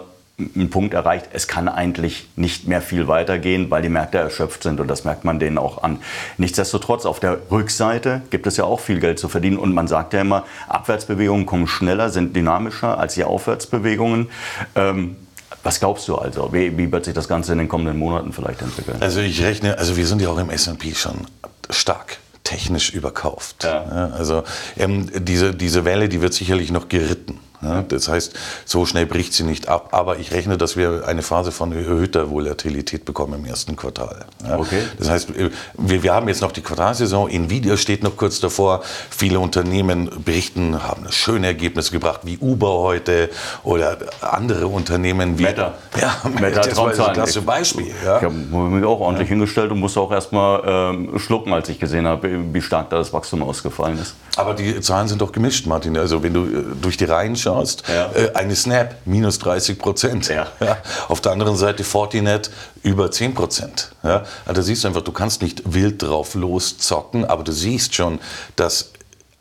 ein 0.56 0.70
Punkt 0.70 0.94
erreicht, 0.94 1.30
es 1.34 1.48
kann 1.48 1.68
eigentlich 1.68 2.28
nicht 2.36 2.68
mehr 2.68 2.82
viel 2.82 3.08
weitergehen, 3.08 3.70
weil 3.70 3.82
die 3.82 3.90
Märkte 3.90 4.18
erschöpft 4.18 4.64
sind 4.64 4.80
und 4.80 4.88
das 4.88 5.04
merkt 5.04 5.26
man 5.26 5.40
denen 5.40 5.58
auch 5.58 5.84
an. 5.84 6.00
Nichtsdestotrotz, 6.38 7.06
auf 7.06 7.20
der 7.20 7.40
Rückseite 7.52 8.22
gibt 8.30 8.48
es 8.48 8.58
ja 8.58 8.64
auch 8.64 8.80
viel 8.80 9.00
Geld 9.00 9.20
zu 9.20 9.30
verdienen 9.30 9.58
und 9.58 9.74
man 9.74 9.88
sagt 9.88 10.14
ja 10.14 10.22
immer, 10.22 10.46
Abwärtsbewegungen 10.68 11.46
kommen 11.46 11.68
schneller, 11.68 12.10
sind 12.10 12.36
dynamischer 12.36 12.98
als 12.98 13.16
die 13.16 13.24
Aufwärtsbewegungen. 13.24 14.30
Ähm, 14.76 15.18
was 15.64 15.80
glaubst 15.80 16.08
du 16.08 16.16
also? 16.16 16.54
Wie, 16.54 16.78
wie 16.78 16.92
wird 16.92 17.06
sich 17.06 17.14
das 17.14 17.28
Ganze 17.28 17.52
in 17.52 17.58
den 17.58 17.68
kommenden 17.68 17.98
Monaten 17.98 18.32
vielleicht 18.32 18.62
entwickeln? 18.62 18.98
Also 19.02 19.20
ich 19.20 19.44
rechne, 19.44 19.78
also 19.78 19.98
wir 19.98 20.08
sind 20.08 20.22
ja 20.22 20.30
auch 20.30 20.38
im 20.38 20.50
S&P 20.50 20.96
schon 20.96 21.28
stark 21.70 22.18
technisch 22.44 22.92
überkauft. 22.94 23.64
Ja. 23.64 23.84
also 24.18 24.44
ähm, 24.78 25.10
diese, 25.14 25.54
diese 25.54 25.86
Welle, 25.86 26.10
die 26.10 26.22
wird 26.22 26.34
sicherlich 26.34 26.72
noch 26.72 26.90
geritten. 26.90 27.40
Ja, 27.62 27.82
das 27.82 28.08
heißt, 28.08 28.34
so 28.66 28.86
schnell 28.86 29.06
bricht 29.06 29.34
sie 29.34 29.44
nicht 29.44 29.68
ab. 29.68 29.90
Aber 29.92 30.18
ich 30.20 30.32
rechne, 30.32 30.58
dass 30.58 30.78
wir 30.78 31.04
eine 31.06 31.22
Phase 31.22 31.52
von 31.52 31.74
erhöhter 31.74 32.30
Volatilität 32.30 33.04
bekommen 33.06 33.34
im 33.34 33.46
ersten 33.46 33.76
Quartal. 33.76 34.26
Ja, 34.48 34.58
Okay. 34.60 34.82
Das 34.98 35.10
heißt, 35.10 35.30
wir, 35.78 36.04
wir 36.04 36.14
haben 36.14 36.28
jetzt 36.28 36.42
noch 36.42 36.52
die 36.52 36.62
Quartalsaison. 36.62 37.30
Nvidia 37.30 37.78
steht 37.78 38.04
noch 38.04 38.16
kurz 38.18 38.40
davor. 38.40 38.82
Viele 39.10 39.40
Unternehmen 39.40 40.10
berichten, 40.24 40.82
haben 40.84 41.06
schöne 41.12 41.48
Ergebnisse 41.48 41.92
gebracht, 41.92 42.22
wie 42.24 42.38
Uber 42.38 42.80
heute 42.80 43.30
oder 43.64 43.98
andere 44.22 44.68
Unternehmen 44.68 45.38
wie 45.40 45.44
Meta. 45.44 45.74
Ja, 46.00 46.22
Meta 46.40 46.62
das 46.62 46.78
war 46.78 46.88
ein 46.88 47.14
klasse 47.14 47.42
Beispiel. 47.42 47.94
Ja. 48.06 48.18
Ich 48.18 48.24
habe 48.24 48.34
mich 48.34 48.86
auch 48.86 49.00
ordentlich 49.00 49.30
hingestellt 49.30 49.72
und 49.72 49.80
musste 49.80 50.00
auch 50.00 50.12
erstmal 50.12 50.62
ähm, 50.66 51.20
schlucken, 51.20 51.54
als 51.54 51.70
ich 51.70 51.80
gesehen 51.80 52.06
habe, 52.08 52.30
wie 52.54 52.62
stark 52.62 52.90
da 52.90 52.98
das 52.98 53.12
Wachstum 53.14 53.44
ausgefallen 53.44 53.98
ist. 54.00 54.16
Aber 54.36 54.54
die 54.54 54.80
Zahlen 54.82 55.08
sind 55.08 55.22
doch 55.22 55.32
gemischt, 55.32 55.66
Martin. 55.66 55.98
Also 55.98 56.22
wenn 56.24 56.34
du 56.34 56.46
äh, 56.46 56.64
durch 56.82 56.98
die 56.98 57.06
Reihen 57.06 57.36
schaust, 57.36 57.49
Ja. 57.88 58.12
äh, 58.14 58.32
eine 58.34 58.56
Snap 58.56 58.96
minus 59.06 59.40
30 59.40 59.78
Prozent. 59.78 60.30
Ja. 60.30 60.48
Auf 61.08 61.22
der 61.22 61.32
anderen 61.32 61.56
Seite 61.56 61.84
Fortinet 61.84 62.52
über 62.84 63.12
10 63.12 63.34
Prozent. 63.34 63.92
Ja. 64.04 64.24
Also 64.46 64.54
da 64.54 64.62
siehst 64.62 64.84
du 64.84 64.88
einfach, 64.88 65.02
du 65.02 65.12
kannst 65.12 65.42
nicht 65.42 65.74
wild 65.74 66.02
drauf 66.02 66.36
loszocken, 66.36 67.26
aber 67.26 67.44
du 67.44 67.52
siehst 67.52 67.96
schon, 67.96 68.20
dass 68.56 68.92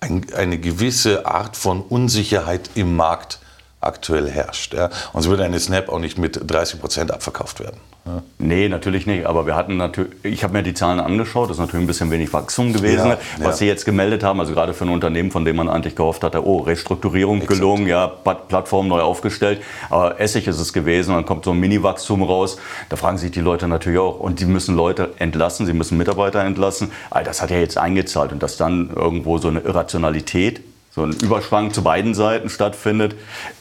ein, 0.01 0.27
eine 0.35 0.59
gewisse 0.59 1.27
Art 1.27 1.57
von 1.57 1.83
Unsicherheit 1.83 2.71
im 2.75 2.97
Markt 2.97 3.39
aktuell 3.81 4.29
herrscht. 4.29 4.75
Ja. 4.75 4.91
Und 5.13 5.23
so 5.23 5.31
wird 5.31 5.41
eine 5.41 5.59
Snap 5.61 5.89
auch 5.89 6.01
nicht 6.01 6.19
mit 6.19 6.41
30 6.45 6.81
Prozent 6.81 7.11
abverkauft 7.13 7.61
werden. 7.61 7.79
Ja. 8.07 8.23
Nee, 8.39 8.69
natürlich 8.69 9.07
nicht. 9.07 9.27
Aber 9.27 9.47
wir 9.47 9.55
hatten 9.55 9.77
natürlich, 9.77 10.13
ich 10.23 10.43
habe 10.43 10.55
mir 10.55 10.63
die 10.63 10.75
Zahlen 10.75 10.99
angeschaut, 10.99 11.51
das 11.51 11.59
ist 11.59 11.61
natürlich 11.61 11.85
ein 11.85 11.87
bisschen 11.87 12.11
wenig 12.11 12.33
Wachstum 12.33 12.73
gewesen, 12.73 13.09
ja, 13.09 13.19
was 13.39 13.47
ja. 13.47 13.53
Sie 13.53 13.67
jetzt 13.67 13.85
gemeldet 13.85 14.25
haben. 14.25 14.41
Also 14.41 14.53
gerade 14.53 14.75
für 14.75 14.85
ein 14.85 14.91
Unternehmen, 14.91 15.31
von 15.31 15.45
dem 15.45 15.57
man 15.57 15.69
eigentlich 15.69 15.95
gehofft 15.95 16.25
hatte, 16.25 16.45
oh, 16.45 16.59
Restrukturierung 16.59 17.43
Exakt. 17.43 17.61
gelungen, 17.61 17.87
ja, 17.87 18.07
Plattform 18.09 18.89
neu 18.89 19.01
aufgestellt. 19.01 19.63
Aber 19.91 20.21
Essig 20.21 20.49
ist 20.49 20.59
es 20.59 20.73
gewesen, 20.73 21.15
dann 21.15 21.27
kommt 21.27 21.45
so 21.45 21.53
ein 21.53 21.61
Mini-Wachstum 21.61 22.23
raus. 22.23 22.59
Da 22.89 22.97
fragen 22.97 23.19
sich 23.19 23.31
die 23.31 23.41
Leute 23.41 23.69
natürlich 23.69 23.99
auch. 23.99 24.19
Und 24.19 24.41
die 24.41 24.47
müssen 24.47 24.75
Leute 24.75 25.11
entlassen, 25.19 25.67
sie 25.67 25.73
müssen 25.73 25.99
Mitarbeiter 25.99 26.43
entlassen. 26.43 26.91
Das 27.25 27.43
hat 27.43 27.51
ja 27.51 27.59
jetzt 27.59 27.79
eingezahlt 27.79 28.33
und 28.33 28.43
dass 28.43 28.57
dann 28.57 28.91
irgendwo 28.95 29.39
so 29.39 29.49
eine 29.49 29.61
Irrationalität 29.61 30.63
so 30.99 31.05
ein 31.05 31.13
Überschwang 31.13 31.73
zu 31.73 31.83
beiden 31.83 32.15
Seiten 32.15 32.51
stattfindet. 32.51 33.15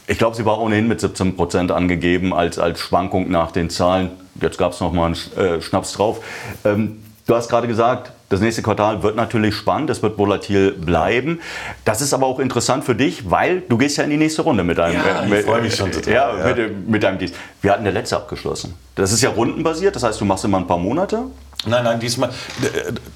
Ich 0.08 0.18
glaube, 0.18 0.36
sie 0.36 0.46
war 0.46 0.60
ohnehin 0.60 0.88
mit 0.88 1.00
17 1.00 1.36
Prozent 1.36 1.72
angegeben 1.72 2.34
als, 2.34 2.60
als 2.60 2.80
Schwankung 2.80 3.30
nach 3.30 3.52
den 3.52 3.70
Zahlen. 3.70 4.12
Jetzt 4.42 4.58
gab 4.58 4.74
es 4.74 4.80
noch 4.80 4.92
mal 4.92 5.06
einen 5.06 5.38
äh, 5.38 5.62
Schnaps 5.62 5.94
drauf. 5.94 6.24
Ähm, 6.66 7.04
du 7.28 7.36
hast 7.36 7.50
gerade 7.50 7.68
gesagt, 7.68 8.12
das 8.30 8.42
nächste 8.42 8.62
Quartal 8.62 9.04
wird 9.04 9.16
natürlich 9.16 9.56
spannend, 9.56 9.90
es 9.90 10.04
wird 10.04 10.18
volatil 10.18 10.72
bleiben. 10.72 11.40
Das 11.86 12.02
ist 12.02 12.14
aber 12.14 12.26
auch 12.26 12.40
interessant 12.40 12.84
für 12.84 12.96
dich, 12.96 13.30
weil 13.30 13.62
du 13.62 13.78
gehst 13.78 13.98
ja 13.98 14.04
in 14.04 14.10
die 14.10 14.18
nächste 14.18 14.42
Runde 14.42 14.64
mit 14.64 14.78
deinem. 14.80 14.96
Ja, 14.96 15.24
äh, 15.24 15.40
ich 15.40 15.46
freue 15.46 15.62
mich 15.62 15.76
schon 15.76 15.92
total. 15.92 16.14
Ja, 16.14 16.38
ja. 16.38 16.56
Mit, 16.56 16.90
mit, 16.90 17.04
deinem 17.04 17.20
Dienst. 17.20 17.36
Wir 17.62 17.72
hatten 17.72 17.84
der 17.84 17.94
letzte 17.94 18.18
abgeschlossen. 18.18 18.74
Das 18.96 19.12
ist 19.12 19.22
ja 19.22 19.30
rundenbasiert, 19.30 19.96
das 19.96 20.04
heißt, 20.04 20.20
du 20.20 20.26
machst 20.26 20.44
immer 20.44 20.58
ein 20.58 20.68
paar 20.68 20.80
Monate. 20.80 21.26
Nein, 21.66 21.84
nein, 21.84 22.00
diesmal, 22.00 22.30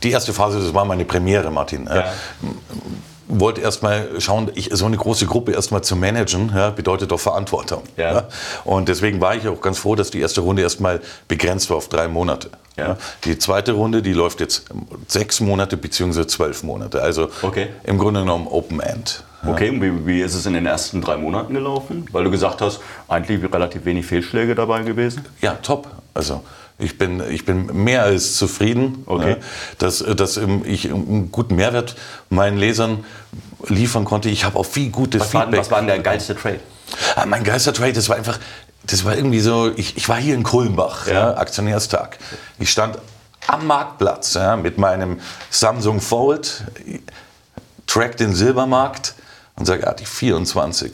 die 0.02 0.12
erste 0.12 0.34
Phase, 0.34 0.60
das 0.60 0.74
war 0.74 0.86
meine 0.86 1.06
Premiere, 1.06 1.52
Martin. 1.52 1.88
Ja 1.88 2.06
wollte 3.40 3.62
erstmal 3.62 4.20
schauen, 4.20 4.52
ich, 4.56 4.70
so 4.74 4.86
eine 4.86 4.98
große 4.98 5.26
Gruppe 5.26 5.54
erstmal 5.54 5.82
zu 5.84 5.96
managen, 5.96 6.52
ja, 6.54 6.70
bedeutet 6.70 7.12
doch 7.12 7.20
Verantwortung. 7.20 7.84
Ja. 7.98 8.14
ja. 8.14 8.28
Und 8.64 8.90
deswegen 8.90 9.22
war 9.22 9.36
ich 9.36 9.48
auch 9.48 9.62
ganz 9.62 9.80
froh, 9.80 9.96
dass 9.96 10.12
die 10.12 10.20
erste 10.20 10.42
Runde 10.42 10.62
erstmal 10.62 11.02
begrenzt 11.28 11.70
war 11.70 11.78
auf 11.78 11.90
drei 11.90 12.08
Monate. 12.08 12.50
Ja. 12.78 12.98
Die 13.26 13.38
zweite 13.38 13.74
Runde, 13.74 14.02
die 14.02 14.14
läuft 14.14 14.40
jetzt 14.40 14.66
sechs 15.08 15.40
Monate 15.40 15.78
bzw. 15.78 16.26
zwölf 16.28 16.64
Monate. 16.64 17.02
Also 17.02 17.30
okay. 17.42 17.68
im 17.84 17.98
Grunde 17.98 18.22
genommen 18.22 18.48
Open 18.48 18.80
End. 18.80 19.24
Okay, 19.48 19.70
und 19.70 19.82
wie, 19.82 20.06
wie, 20.06 20.22
ist 20.22 20.36
es 20.36 20.46
in 20.46 20.54
den 20.54 20.68
ersten 20.68 21.02
drei 21.02 21.18
Monaten 21.18 21.54
gelaufen? 21.54 22.06
Weil 22.12 22.24
du 22.24 22.32
gesagt 22.32 22.62
hast, 22.62 22.80
eigentlich 23.08 23.42
relativ 23.52 23.86
wenig 23.86 24.06
Fehlschläge 24.06 24.54
dabei 24.54 24.84
gewesen. 24.84 25.26
Ja, 25.42 25.54
top. 25.56 25.88
Also 26.14 26.44
ich 26.82 26.98
bin, 26.98 27.22
ich 27.30 27.46
bin 27.46 27.84
mehr 27.84 28.04
als 28.04 28.36
zufrieden, 28.36 29.04
okay. 29.06 29.38
dass, 29.78 30.00
dass 30.00 30.40
ich 30.66 30.92
einen 30.92 31.32
guten 31.32 31.56
Mehrwert 31.56 31.96
meinen 32.30 32.58
Lesern 32.58 33.06
liefern 33.68 34.06
konnte. 34.06 34.30
Ich 34.30 34.44
habe 34.44 34.58
auch 34.58 34.66
viel 34.66 34.90
gute 34.90 35.20
was 35.20 35.30
Feedback. 35.30 35.52
War, 35.52 35.60
was 35.60 35.72
war 35.72 35.80
denn 35.80 35.88
der 35.88 36.00
geilste 36.00 36.36
Trade? 36.36 36.60
Ah, 37.16 37.26
mein 37.26 37.44
geilster 37.44 37.74
Trade, 37.74 37.94
das 37.94 38.10
war 38.10 38.18
einfach, 38.18 38.40
das 38.84 39.06
war 39.06 39.16
irgendwie 39.16 39.40
so, 39.40 39.72
ich, 39.76 39.96
ich 39.98 40.10
war 40.10 40.18
hier 40.18 40.36
in 40.36 40.44
Kulmbach, 40.44 41.08
ja. 41.08 41.14
Ja, 41.14 41.38
Aktionärstag. 41.38 42.18
Ich 42.60 42.70
stand 42.70 42.98
am 43.48 43.68
Marktplatz 43.68 44.34
ja, 44.34 44.56
mit 44.56 44.78
meinem 44.78 45.20
Samsung 45.50 46.02
Fold, 46.02 46.64
track 47.88 48.18
den 48.18 48.34
Silbermarkt 48.34 49.16
und 49.56 49.66
sage, 49.66 49.88
ah, 49.88 49.94
die 49.94 50.06
24 50.06 50.94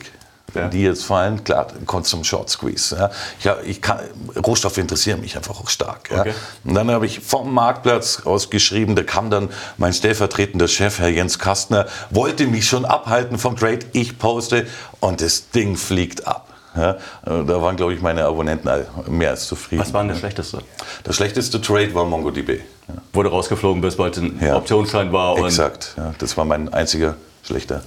wenn 0.54 0.70
die 0.70 0.82
jetzt 0.82 1.04
fallen, 1.04 1.44
klar, 1.44 1.66
kommt 1.86 2.06
zum 2.06 2.24
Short 2.24 2.48
Squeeze. 2.48 2.96
Ja. 2.96 3.58
Ich, 3.62 3.70
ich 3.70 3.82
kann, 3.82 4.00
Rohstoffe 4.44 4.78
interessieren 4.78 5.20
mich 5.20 5.36
einfach 5.36 5.60
auch 5.60 5.68
stark. 5.68 6.10
Ja. 6.10 6.20
Okay. 6.20 6.34
Und 6.64 6.74
dann 6.74 6.90
habe 6.90 7.06
ich 7.06 7.20
vom 7.20 7.52
Marktplatz 7.52 8.22
ausgeschrieben, 8.24 8.96
da 8.96 9.02
kam 9.02 9.30
dann 9.30 9.50
mein 9.76 9.92
stellvertretender 9.92 10.68
Chef, 10.68 10.98
Herr 10.98 11.08
Jens 11.08 11.38
Kastner, 11.38 11.86
wollte 12.10 12.46
mich 12.46 12.66
schon 12.66 12.84
abhalten 12.84 13.38
vom 13.38 13.56
Trade. 13.56 13.80
Ich 13.92 14.18
poste 14.18 14.66
und 15.00 15.20
das 15.20 15.50
Ding 15.50 15.76
fliegt 15.76 16.26
ab. 16.26 16.46
Ja, 16.76 16.96
da 17.24 17.62
waren, 17.62 17.76
glaube 17.76 17.94
ich, 17.94 18.00
meine 18.02 18.24
Abonnenten 18.24 18.70
mehr 19.08 19.30
als 19.30 19.48
zufrieden. 19.48 19.82
Was 19.82 19.92
war 19.92 20.02
denn 20.02 20.10
der 20.10 20.16
schlechteste? 20.16 20.58
Der 21.04 21.12
schlechteste 21.12 21.60
Trade 21.60 21.92
war 21.94 22.04
MongoDB. 22.04 22.60
Ja. 22.86 22.94
Du 23.12 23.20
rausgeflogen 23.22 23.80
bist, 23.80 23.98
weil 23.98 24.10
es 24.10 24.18
ein 24.18 24.38
ja. 24.40 24.56
Optionsschein 24.56 25.12
war. 25.12 25.38
Exakt, 25.38 25.94
ja, 25.96 26.14
das 26.18 26.36
war 26.36 26.44
mein 26.44 26.72
einziger 26.72 27.16
schlechter 27.42 27.82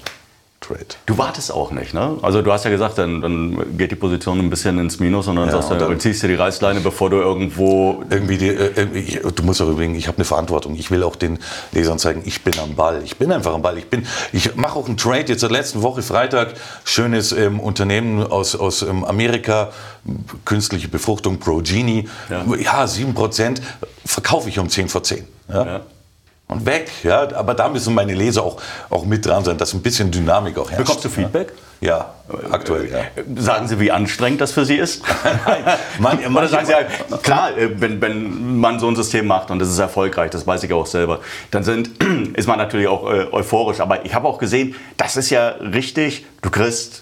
Trade. 0.62 0.86
Du 1.08 1.18
wartest 1.18 1.52
auch 1.52 1.72
nicht, 1.72 1.96
ne? 1.96 2.18
Also 2.22 2.44
du 2.44 2.52
hast 2.52 2.66
ja 2.66 2.70
gesagt, 2.70 3.00
dann, 3.00 3.20
dann 3.20 3.78
geht 3.78 3.90
die 3.90 3.96
Position 3.96 4.38
ein 4.38 4.50
bisschen 4.52 4.78
ins 4.78 5.00
Minus 5.00 5.28
und 5.28 5.36
dann 5.36 5.48
ja, 5.48 5.54
sagst 5.54 5.72
du, 5.72 5.76
dann 5.76 6.00
ziehst 6.00 6.22
du 6.22 6.28
die 6.28 6.36
Reißleine, 6.36 6.82
bevor 6.82 7.10
du 7.10 7.18
irgendwo... 7.18 8.04
Irgendwie, 8.12 8.38
die, 8.38 8.50
äh, 8.50 9.22
du 9.34 9.44
musst 9.44 9.60
auch 9.62 9.70
übrigens, 9.70 9.98
ich 9.98 10.08
habe 10.08 10.18
eine 10.18 10.26
Verantwortung. 10.26 10.76
Ich 10.76 10.92
will 10.92 11.02
auch 11.02 11.16
den 11.16 11.40
Lesern 11.72 11.98
zeigen, 11.98 12.22
ich 12.26 12.44
bin 12.44 12.54
am 12.60 12.76
Ball. 12.76 13.02
Ich 13.04 13.18
bin 13.18 13.32
einfach 13.32 13.56
am 13.56 13.64
Ball. 13.64 13.80
Ich, 13.80 13.86
ich 14.34 14.56
mache 14.56 14.78
auch 14.78 14.88
einen 14.88 14.98
Trade 14.98 15.26
jetzt 15.30 15.42
seit 15.42 15.50
letzten 15.50 15.82
Woche, 15.82 16.04
Freitag, 16.04 16.54
schönes 16.84 17.32
ähm, 17.32 17.60
Unternehmen 17.60 18.22
aus, 18.22 18.56
aus 18.56 18.84
ähm, 18.84 19.04
Amerika, 19.04 19.72
künstliche 20.46 20.90
Befruchtung, 20.90 21.40
Progeny. 21.40 22.08
Ja, 22.30 22.46
ja 22.56 22.84
7% 22.86 23.62
verkaufe 24.06 24.48
ich 24.48 24.60
um 24.60 24.70
10 24.70 24.90
vor 24.90 25.02
10. 25.02 25.26
Ja? 25.50 25.66
ja 25.66 25.82
und 26.52 26.66
weg. 26.66 26.92
Ja? 27.04 27.28
Aber 27.34 27.54
da 27.54 27.70
müssen 27.70 27.96
meine 27.96 28.14
Leser 28.14 28.44
auch, 28.44 28.58
auch 28.90 29.06
mit 29.06 29.26
dran 29.26 29.44
sein, 29.44 29.58
dass 29.58 29.74
ein 29.74 29.82
bisschen 29.82 30.12
Dynamik 30.12 30.58
auch 30.58 30.70
herrscht. 30.70 30.86
Bekommst 30.86 31.06
du 31.06 31.10
Feedback? 31.10 31.54
Ja, 31.80 32.14
aktuell, 32.52 32.92
ja. 32.92 33.00
Sagen 33.42 33.68
Sie, 33.68 33.80
wie 33.80 33.90
anstrengend 33.90 34.40
das 34.40 34.52
für 34.52 34.66
Sie 34.66 34.76
ist? 34.76 35.02
Nein, 35.48 35.64
man, 35.98 36.36
Oder 36.36 36.48
sagen 36.48 36.68
Sie, 36.68 36.76
halt, 36.76 36.88
klar, 37.24 37.58
äh, 37.58 37.82
wenn, 37.82 38.00
wenn 38.02 38.60
man 38.60 38.80
so 38.80 38.88
ein 38.88 38.96
System 38.96 39.26
macht 39.26 39.50
und 39.50 39.60
es 39.62 39.70
ist 39.70 39.80
erfolgreich, 39.80 40.30
das 40.30 40.46
weiß 40.46 40.62
ich 40.64 40.74
auch 40.74 40.86
selber, 40.86 41.22
dann 41.50 41.64
sind, 41.64 41.90
ist 42.38 42.48
man 42.48 42.60
natürlich 42.60 42.88
auch 42.88 43.10
äh, 43.12 43.26
euphorisch. 43.32 43.80
Aber 43.80 44.06
ich 44.06 44.14
habe 44.14 44.28
auch 44.28 44.38
gesehen, 44.38 44.76
das 44.98 45.18
ist 45.18 45.32
ja 45.32 45.48
richtig, 45.48 46.28
du 46.44 46.52
kriegst 46.52 47.02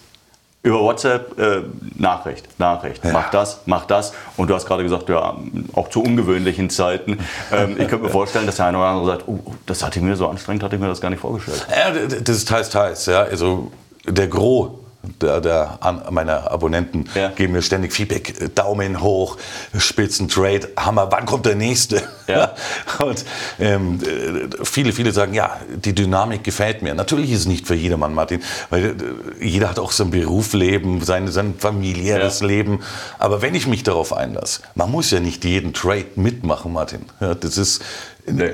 über 0.61 0.81
WhatsApp 0.81 1.39
äh, 1.39 1.61
Nachricht, 1.95 2.59
Nachricht, 2.59 3.05
ja. 3.05 3.11
mach 3.13 3.29
das, 3.31 3.61
mach 3.65 3.85
das. 3.85 4.13
Und 4.35 4.49
du 4.49 4.55
hast 4.55 4.65
gerade 4.65 4.83
gesagt, 4.83 5.07
ja, 5.07 5.37
auch 5.73 5.89
zu 5.89 6.03
ungewöhnlichen 6.03 6.69
Zeiten. 6.69 7.19
Ähm, 7.51 7.71
ich 7.79 7.87
könnte 7.87 8.05
mir 8.05 8.09
vorstellen, 8.09 8.45
dass 8.45 8.57
der 8.57 8.65
eine 8.65 8.77
oder 8.77 8.87
andere 8.87 9.05
sagt, 9.05 9.27
oh, 9.27 9.39
das 9.65 9.83
hatte 9.83 9.99
ich 9.99 10.05
mir 10.05 10.15
so 10.15 10.27
anstrengend, 10.27 10.63
hatte 10.63 10.75
ich 10.75 10.81
mir 10.81 10.87
das 10.87 10.99
gar 10.99 11.09
nicht 11.09 11.21
vorgestellt. 11.21 11.65
Ja, 11.69 11.91
das 11.91 12.37
ist 12.37 12.47
teils, 12.47 12.69
teils. 12.69 13.05
Ja. 13.05 13.21
Also 13.21 13.71
der 14.05 14.27
Gros 14.27 14.71
der, 15.01 15.39
der, 15.39 15.79
meiner 16.11 16.51
Abonnenten 16.51 17.05
ja. 17.15 17.29
geben 17.29 17.53
mir 17.53 17.61
ständig 17.61 17.93
Feedback, 17.93 18.53
Daumen 18.53 19.01
hoch, 19.01 19.37
Spitzen 19.77 20.27
Trade, 20.27 20.69
Hammer, 20.77 21.09
wann 21.11 21.25
kommt 21.25 21.45
der 21.45 21.55
nächste? 21.55 22.03
Ja. 22.27 22.53
Und 22.99 23.23
ähm, 23.59 23.99
viele, 24.63 24.91
viele 24.91 25.11
sagen, 25.13 25.33
ja, 25.33 25.57
die 25.73 25.95
Dynamik 25.95 26.43
gefällt 26.43 26.81
mir. 26.81 26.93
Natürlich 26.95 27.31
ist 27.31 27.39
es 27.39 27.45
nicht 27.45 27.65
für 27.65 27.75
jedermann, 27.75 28.13
Martin, 28.13 28.41
weil 28.69 28.85
äh, 29.39 29.45
jeder 29.45 29.69
hat 29.69 29.79
auch 29.79 29.91
sein 29.91 30.11
Berufsleben, 30.11 31.01
sein, 31.01 31.29
sein 31.29 31.55
familiäres 31.57 32.41
ja. 32.41 32.47
Leben. 32.47 32.81
Aber 33.19 33.41
wenn 33.41 33.55
ich 33.55 33.67
mich 33.67 33.83
darauf 33.83 34.11
einlasse, 34.11 34.61
man 34.75 34.91
muss 34.91 35.11
ja 35.11 35.21
nicht 35.21 35.45
jeden 35.45 35.73
Trade 35.73 36.07
mitmachen, 36.15 36.73
Martin. 36.73 37.05
Ja, 37.21 37.35
das 37.35 37.57
ist 37.57 37.81
Nee. 38.25 38.51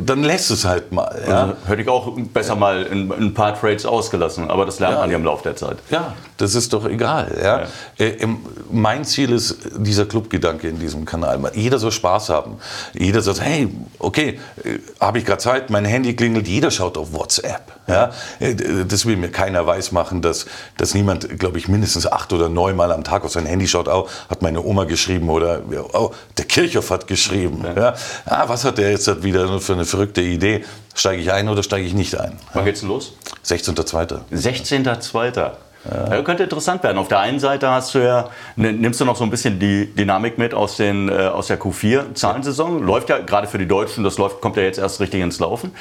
Dann 0.00 0.22
lässt 0.22 0.50
es 0.50 0.64
halt 0.64 0.92
mal. 0.92 1.22
Ja? 1.26 1.42
Also, 1.42 1.54
hätte 1.66 1.82
ich 1.82 1.88
auch 1.88 2.16
besser 2.32 2.56
mal 2.56 2.86
ein, 2.90 3.12
ein, 3.12 3.34
paar 3.34 3.58
Trades 3.58 3.86
ausgelassen, 3.86 4.50
aber 4.50 4.66
das 4.66 4.80
lernt 4.80 4.94
ja. 4.94 5.00
man 5.00 5.10
ja 5.10 5.16
im 5.16 5.24
Laufe 5.24 5.42
der 5.42 5.56
Zeit. 5.56 5.78
Ja, 5.90 6.14
das 6.36 6.54
ist 6.54 6.72
doch 6.72 6.86
egal. 6.86 7.36
Ja? 7.42 7.60
ja. 7.98 8.06
Äh, 8.06 8.26
mein 8.70 9.04
Ziel 9.04 9.32
ist 9.32 9.58
dieser 9.76 10.06
Clubgedanke 10.06 10.68
in 10.68 10.78
diesem 10.78 11.04
Kanal. 11.04 11.40
Jeder 11.54 11.78
soll 11.78 11.92
Spaß 11.92 12.30
haben. 12.30 12.58
Jeder 12.94 13.20
sagt, 13.20 13.40
hey, 13.40 13.68
okay, 13.98 14.40
äh, 14.62 14.78
habe 15.00 15.18
ich 15.18 15.24
gerade 15.24 15.38
Zeit, 15.38 15.70
mein 15.70 15.84
Handy 15.84 16.14
klingelt, 16.14 16.48
jeder 16.48 16.70
schaut 16.70 16.96
auf 16.96 17.12
WhatsApp. 17.12 17.72
Ja? 17.86 18.10
Äh, 18.40 18.54
das 18.86 19.06
will 19.06 19.16
mir 19.16 19.30
keiner 19.30 19.66
weismachen, 19.66 20.22
dass, 20.22 20.46
dass 20.76 20.94
niemand, 20.94 21.38
glaube 21.38 21.58
ich, 21.58 21.68
mindestens 21.68 22.10
acht 22.10 22.32
oder 22.32 22.48
neun 22.48 22.76
Mal 22.76 22.92
am 22.92 23.04
Tag 23.04 23.24
auf 23.24 23.32
sein 23.32 23.46
Handy 23.46 23.68
schaut, 23.68 23.88
oh, 23.88 24.08
hat 24.28 24.42
meine 24.42 24.62
Oma 24.62 24.84
geschrieben 24.84 25.28
oder 25.28 25.62
oh, 25.92 26.12
der 26.38 26.44
Kirchhoff 26.46 26.90
hat 26.90 27.06
geschrieben. 27.06 27.64
Ja. 27.76 27.94
Ah, 28.26 28.44
was 28.48 28.64
hat 28.64 28.78
der 28.78 28.83
jetzt 28.90 29.22
wieder 29.22 29.60
für 29.60 29.72
eine 29.74 29.84
verrückte 29.84 30.20
Idee? 30.20 30.64
Steige 30.94 31.22
ich 31.22 31.32
ein 31.32 31.48
oder 31.48 31.62
steige 31.62 31.86
ich 31.86 31.94
nicht 31.94 32.18
ein? 32.18 32.38
Wann 32.52 32.64
geht's 32.64 32.82
los? 32.82 33.14
16.02. 33.44 34.20
16.02. 34.32 35.52
Ja. 35.90 36.22
Könnte 36.22 36.44
interessant 36.44 36.82
werden. 36.82 36.98
Auf 36.98 37.08
der 37.08 37.20
einen 37.20 37.38
Seite 37.38 37.70
hast 37.70 37.94
du 37.94 37.98
ja, 37.98 38.30
nimmst 38.56 39.00
du 39.00 39.04
noch 39.04 39.16
so 39.16 39.24
ein 39.24 39.30
bisschen 39.30 39.58
die 39.58 39.86
Dynamik 39.94 40.38
mit 40.38 40.54
aus, 40.54 40.76
den, 40.76 41.08
äh, 41.08 41.12
aus 41.26 41.48
der 41.48 41.60
Q4-Zahlensaison. 41.60 42.82
Läuft 42.82 43.10
ja 43.10 43.18
gerade 43.18 43.46
für 43.46 43.58
die 43.58 43.68
Deutschen, 43.68 44.02
das 44.02 44.16
läuft, 44.18 44.40
kommt 44.40 44.56
ja 44.56 44.62
jetzt 44.62 44.78
erst 44.78 45.00
richtig 45.00 45.20
ins 45.20 45.40
Laufen. 45.40 45.74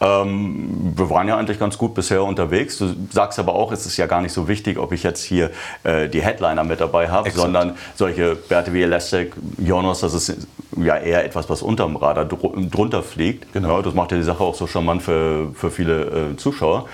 Ähm, 0.00 0.94
wir 0.96 1.10
waren 1.10 1.28
ja 1.28 1.36
eigentlich 1.36 1.58
ganz 1.58 1.76
gut 1.76 1.94
bisher 1.94 2.22
unterwegs. 2.24 2.78
Du 2.78 2.94
sagst 3.10 3.38
aber 3.38 3.54
auch, 3.54 3.72
es 3.72 3.84
ist 3.84 3.96
ja 3.96 4.06
gar 4.06 4.22
nicht 4.22 4.32
so 4.32 4.48
wichtig, 4.48 4.78
ob 4.78 4.92
ich 4.92 5.02
jetzt 5.02 5.22
hier 5.22 5.50
äh, 5.84 6.08
die 6.08 6.22
Headliner 6.22 6.64
mit 6.64 6.80
dabei 6.80 7.10
habe, 7.10 7.30
sondern 7.30 7.76
solche 7.94 8.38
Werte 8.48 8.72
wie 8.72 8.82
Elastic, 8.82 9.34
Jonas, 9.58 10.00
das 10.00 10.14
ist 10.14 10.48
ja 10.76 10.96
eher 10.96 11.24
etwas, 11.24 11.50
was 11.50 11.62
unterm 11.62 11.96
Radar 11.96 12.24
drunter 12.24 13.02
fliegt. 13.02 13.52
Genau. 13.52 13.76
Ja, 13.76 13.82
das 13.82 13.94
macht 13.94 14.12
ja 14.12 14.18
die 14.18 14.24
Sache 14.24 14.42
auch 14.42 14.54
so 14.54 14.66
charmant 14.66 15.02
für, 15.02 15.52
für 15.54 15.70
viele 15.70 16.32
äh, 16.32 16.36
Zuschauer. 16.36 16.86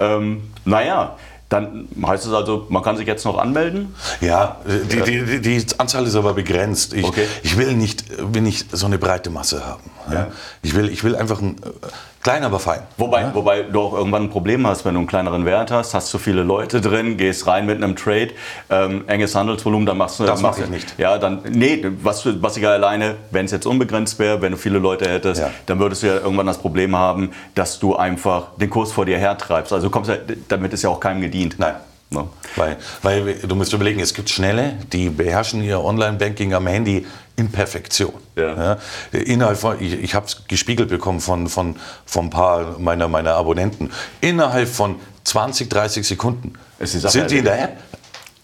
Ähm, 0.00 0.42
naja, 0.64 1.16
dann 1.48 1.88
heißt 2.06 2.26
es 2.26 2.32
also, 2.32 2.66
man 2.68 2.82
kann 2.82 2.96
sich 2.96 3.06
jetzt 3.06 3.24
noch 3.24 3.38
anmelden? 3.38 3.94
Ja, 4.20 4.58
die, 4.66 5.22
die, 5.22 5.40
die 5.40 5.66
Anzahl 5.78 6.06
ist 6.06 6.14
aber 6.14 6.34
begrenzt. 6.34 6.92
Ich, 6.92 7.04
okay. 7.04 7.26
ich 7.42 7.56
will, 7.56 7.74
nicht, 7.74 8.04
will 8.34 8.42
nicht 8.42 8.76
so 8.76 8.84
eine 8.84 8.98
breite 8.98 9.30
Masse 9.30 9.64
haben. 9.64 9.90
Ja. 10.12 10.28
Ich, 10.62 10.74
will, 10.74 10.88
ich 10.90 11.04
will 11.04 11.16
einfach 11.16 11.40
ein 11.40 11.56
äh, 11.56 11.70
klein, 12.22 12.44
aber 12.44 12.58
fein. 12.58 12.80
Wobei, 12.96 13.22
ja? 13.22 13.34
wobei 13.34 13.62
du 13.62 13.80
auch 13.80 13.92
irgendwann 13.94 14.24
ein 14.24 14.30
Problem 14.30 14.66
hast, 14.66 14.84
wenn 14.84 14.94
du 14.94 15.00
einen 15.00 15.06
kleineren 15.06 15.44
Wert 15.44 15.70
hast, 15.70 15.94
hast 15.94 16.08
zu 16.08 16.18
viele 16.18 16.42
Leute 16.42 16.80
drin, 16.80 17.16
gehst 17.16 17.46
rein 17.46 17.66
mit 17.66 17.82
einem 17.82 17.96
Trade, 17.96 18.30
ähm, 18.70 19.04
enges 19.06 19.34
Handelsvolumen, 19.34 19.86
dann 19.86 19.98
machst 19.98 20.20
du... 20.20 20.24
Das 20.24 20.42
mache 20.42 20.62
ich 20.64 20.68
nicht. 20.68 20.98
Ja, 20.98 21.18
dann, 21.18 21.42
nee, 21.48 21.84
was, 22.02 22.26
was 22.42 22.56
ich 22.56 22.66
alleine, 22.66 23.16
wenn 23.30 23.46
es 23.46 23.52
jetzt 23.52 23.66
unbegrenzt 23.66 24.18
wäre, 24.18 24.40
wenn 24.42 24.52
du 24.52 24.58
viele 24.58 24.78
Leute 24.78 25.08
hättest, 25.08 25.40
ja. 25.40 25.50
dann 25.66 25.78
würdest 25.78 26.02
du 26.02 26.08
ja 26.08 26.14
irgendwann 26.14 26.46
das 26.46 26.58
Problem 26.58 26.96
haben, 26.96 27.30
dass 27.54 27.78
du 27.78 27.96
einfach 27.96 28.48
den 28.56 28.70
Kurs 28.70 28.92
vor 28.92 29.04
dir 29.04 29.18
hertreibst. 29.18 29.72
Also 29.72 29.90
kommst, 29.90 30.10
damit 30.48 30.72
ist 30.72 30.82
ja 30.82 30.90
auch 30.90 31.00
keinem 31.00 31.20
gedient. 31.20 31.56
Nein. 31.58 31.74
No. 32.10 32.30
Weil, 32.56 32.78
weil 33.02 33.34
du 33.34 33.54
musst 33.54 33.72
überlegen, 33.72 34.00
es 34.00 34.14
gibt 34.14 34.30
Schnelle, 34.30 34.78
die 34.92 35.10
beherrschen 35.10 35.62
ihr 35.62 35.82
Online-Banking 35.82 36.54
am 36.54 36.66
Handy 36.66 37.06
in 37.36 37.50
Perfektion. 37.50 38.14
Ja. 38.34 38.78
Ja, 39.12 39.18
innerhalb 39.18 39.58
von, 39.58 39.80
ich, 39.80 39.92
ich 39.92 40.14
habe 40.14 40.26
es 40.26 40.46
gespiegelt 40.48 40.88
bekommen 40.88 41.20
von, 41.20 41.48
von, 41.48 41.76
von 42.06 42.26
ein 42.26 42.30
paar 42.30 42.78
meiner, 42.78 43.08
meiner 43.08 43.34
Abonnenten. 43.34 43.90
Innerhalb 44.20 44.68
von 44.68 44.96
20, 45.24 45.68
30 45.68 46.06
Sekunden 46.06 46.54
sind 46.80 47.30
die 47.30 47.38
in 47.38 47.44
der 47.44 47.62
App. 47.62 47.76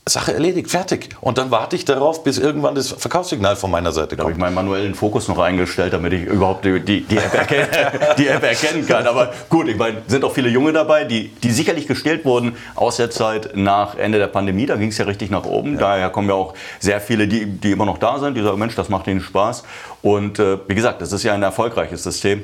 Sache 0.06 0.34
erledigt, 0.34 0.70
fertig. 0.70 1.08
Und 1.22 1.38
dann 1.38 1.50
warte 1.50 1.76
ich 1.76 1.86
darauf, 1.86 2.24
bis 2.24 2.36
irgendwann 2.36 2.74
das 2.74 2.90
Verkaufssignal 2.90 3.56
von 3.56 3.70
meiner 3.70 3.90
Seite 3.90 4.08
kommt. 4.08 4.18
Da 4.18 4.22
habe 4.24 4.32
ich 4.32 4.38
meinen 4.38 4.54
manuellen 4.54 4.94
Fokus 4.94 5.28
noch 5.28 5.38
eingestellt, 5.38 5.94
damit 5.94 6.12
ich 6.12 6.24
überhaupt 6.24 6.66
die, 6.66 6.78
die, 6.80 7.00
die, 7.00 7.16
App, 7.16 7.32
erkennen, 7.32 7.68
die 8.18 8.28
App, 8.28 8.42
erkennen, 8.42 8.86
kann. 8.86 9.06
Aber 9.06 9.32
gut, 9.48 9.66
ich 9.66 9.78
meine, 9.78 10.02
sind 10.06 10.22
auch 10.24 10.34
viele 10.34 10.50
Junge 10.50 10.74
dabei, 10.74 11.04
die, 11.04 11.28
die 11.28 11.50
sicherlich 11.50 11.86
gestellt 11.86 12.26
wurden 12.26 12.54
aus 12.74 12.98
der 12.98 13.10
Zeit 13.10 13.56
nach 13.56 13.96
Ende 13.96 14.18
der 14.18 14.26
Pandemie. 14.26 14.66
Da 14.66 14.76
ging 14.76 14.90
es 14.90 14.98
ja 14.98 15.06
richtig 15.06 15.30
nach 15.30 15.44
oben. 15.44 15.74
Ja. 15.74 15.80
Daher 15.80 16.10
kommen 16.10 16.28
ja 16.28 16.34
auch 16.34 16.52
sehr 16.80 17.00
viele, 17.00 17.26
die, 17.26 17.46
die 17.46 17.70
immer 17.70 17.86
noch 17.86 17.96
da 17.96 18.18
sind, 18.18 18.34
die 18.34 18.42
sagen, 18.42 18.58
Mensch, 18.58 18.74
das 18.74 18.90
macht 18.90 19.06
ihnen 19.06 19.22
Spaß. 19.22 19.64
Und 20.02 20.38
äh, 20.38 20.58
wie 20.68 20.74
gesagt, 20.74 21.00
das 21.00 21.12
ist 21.12 21.22
ja 21.22 21.32
ein 21.32 21.42
erfolgreiches 21.42 22.02
System. 22.02 22.42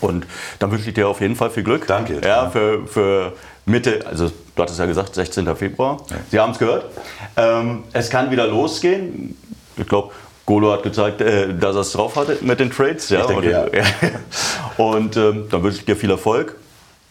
Und 0.00 0.26
dann 0.58 0.70
wünsche 0.70 0.88
ich 0.88 0.94
dir 0.94 1.08
auf 1.08 1.20
jeden 1.20 1.36
Fall 1.36 1.50
viel 1.50 1.64
Glück. 1.64 1.86
Danke. 1.86 2.20
Ja, 2.24 2.48
für, 2.48 2.86
für 2.86 3.32
Mitte, 3.66 4.06
also 4.06 4.30
du 4.58 4.62
hattest 4.62 4.78
ja 4.78 4.86
gesagt, 4.86 5.14
16. 5.14 5.56
Februar. 5.56 5.98
Ja. 6.10 6.16
Sie 6.30 6.40
haben 6.40 6.52
es 6.52 6.58
gehört. 6.58 6.86
Ähm, 7.36 7.84
es 7.92 8.10
kann 8.10 8.30
wieder 8.30 8.46
losgehen. 8.46 9.36
Ich 9.76 9.86
glaube, 9.86 10.12
Golo 10.46 10.72
hat 10.72 10.82
gezeigt, 10.82 11.20
äh, 11.20 11.54
dass 11.54 11.76
er 11.76 11.82
es 11.82 11.92
drauf 11.92 12.16
hatte 12.16 12.38
mit 12.40 12.58
den 12.58 12.70
Trades. 12.70 13.08
Ja? 13.08 13.26
Denke, 13.26 13.64
und, 13.64 13.74
ja. 13.74 13.84
und 14.76 15.16
ähm, 15.16 15.46
dann 15.50 15.62
wünsche 15.62 15.78
ich 15.78 15.84
dir 15.84 15.96
viel 15.96 16.10
Erfolg. 16.10 16.56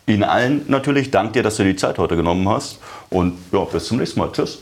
Ihnen 0.06 0.24
allen 0.24 0.66
natürlich. 0.68 1.12
Dank 1.12 1.34
dir, 1.34 1.44
dass 1.44 1.58
du 1.58 1.64
die 1.64 1.76
Zeit 1.76 1.98
heute 1.98 2.16
genommen 2.16 2.48
hast. 2.50 2.80
Und 3.10 3.38
ja, 3.52 3.60
bis 3.66 3.86
zum 3.86 3.98
nächsten 3.98 4.20
Mal. 4.20 4.32
Tschüss. 4.32 4.62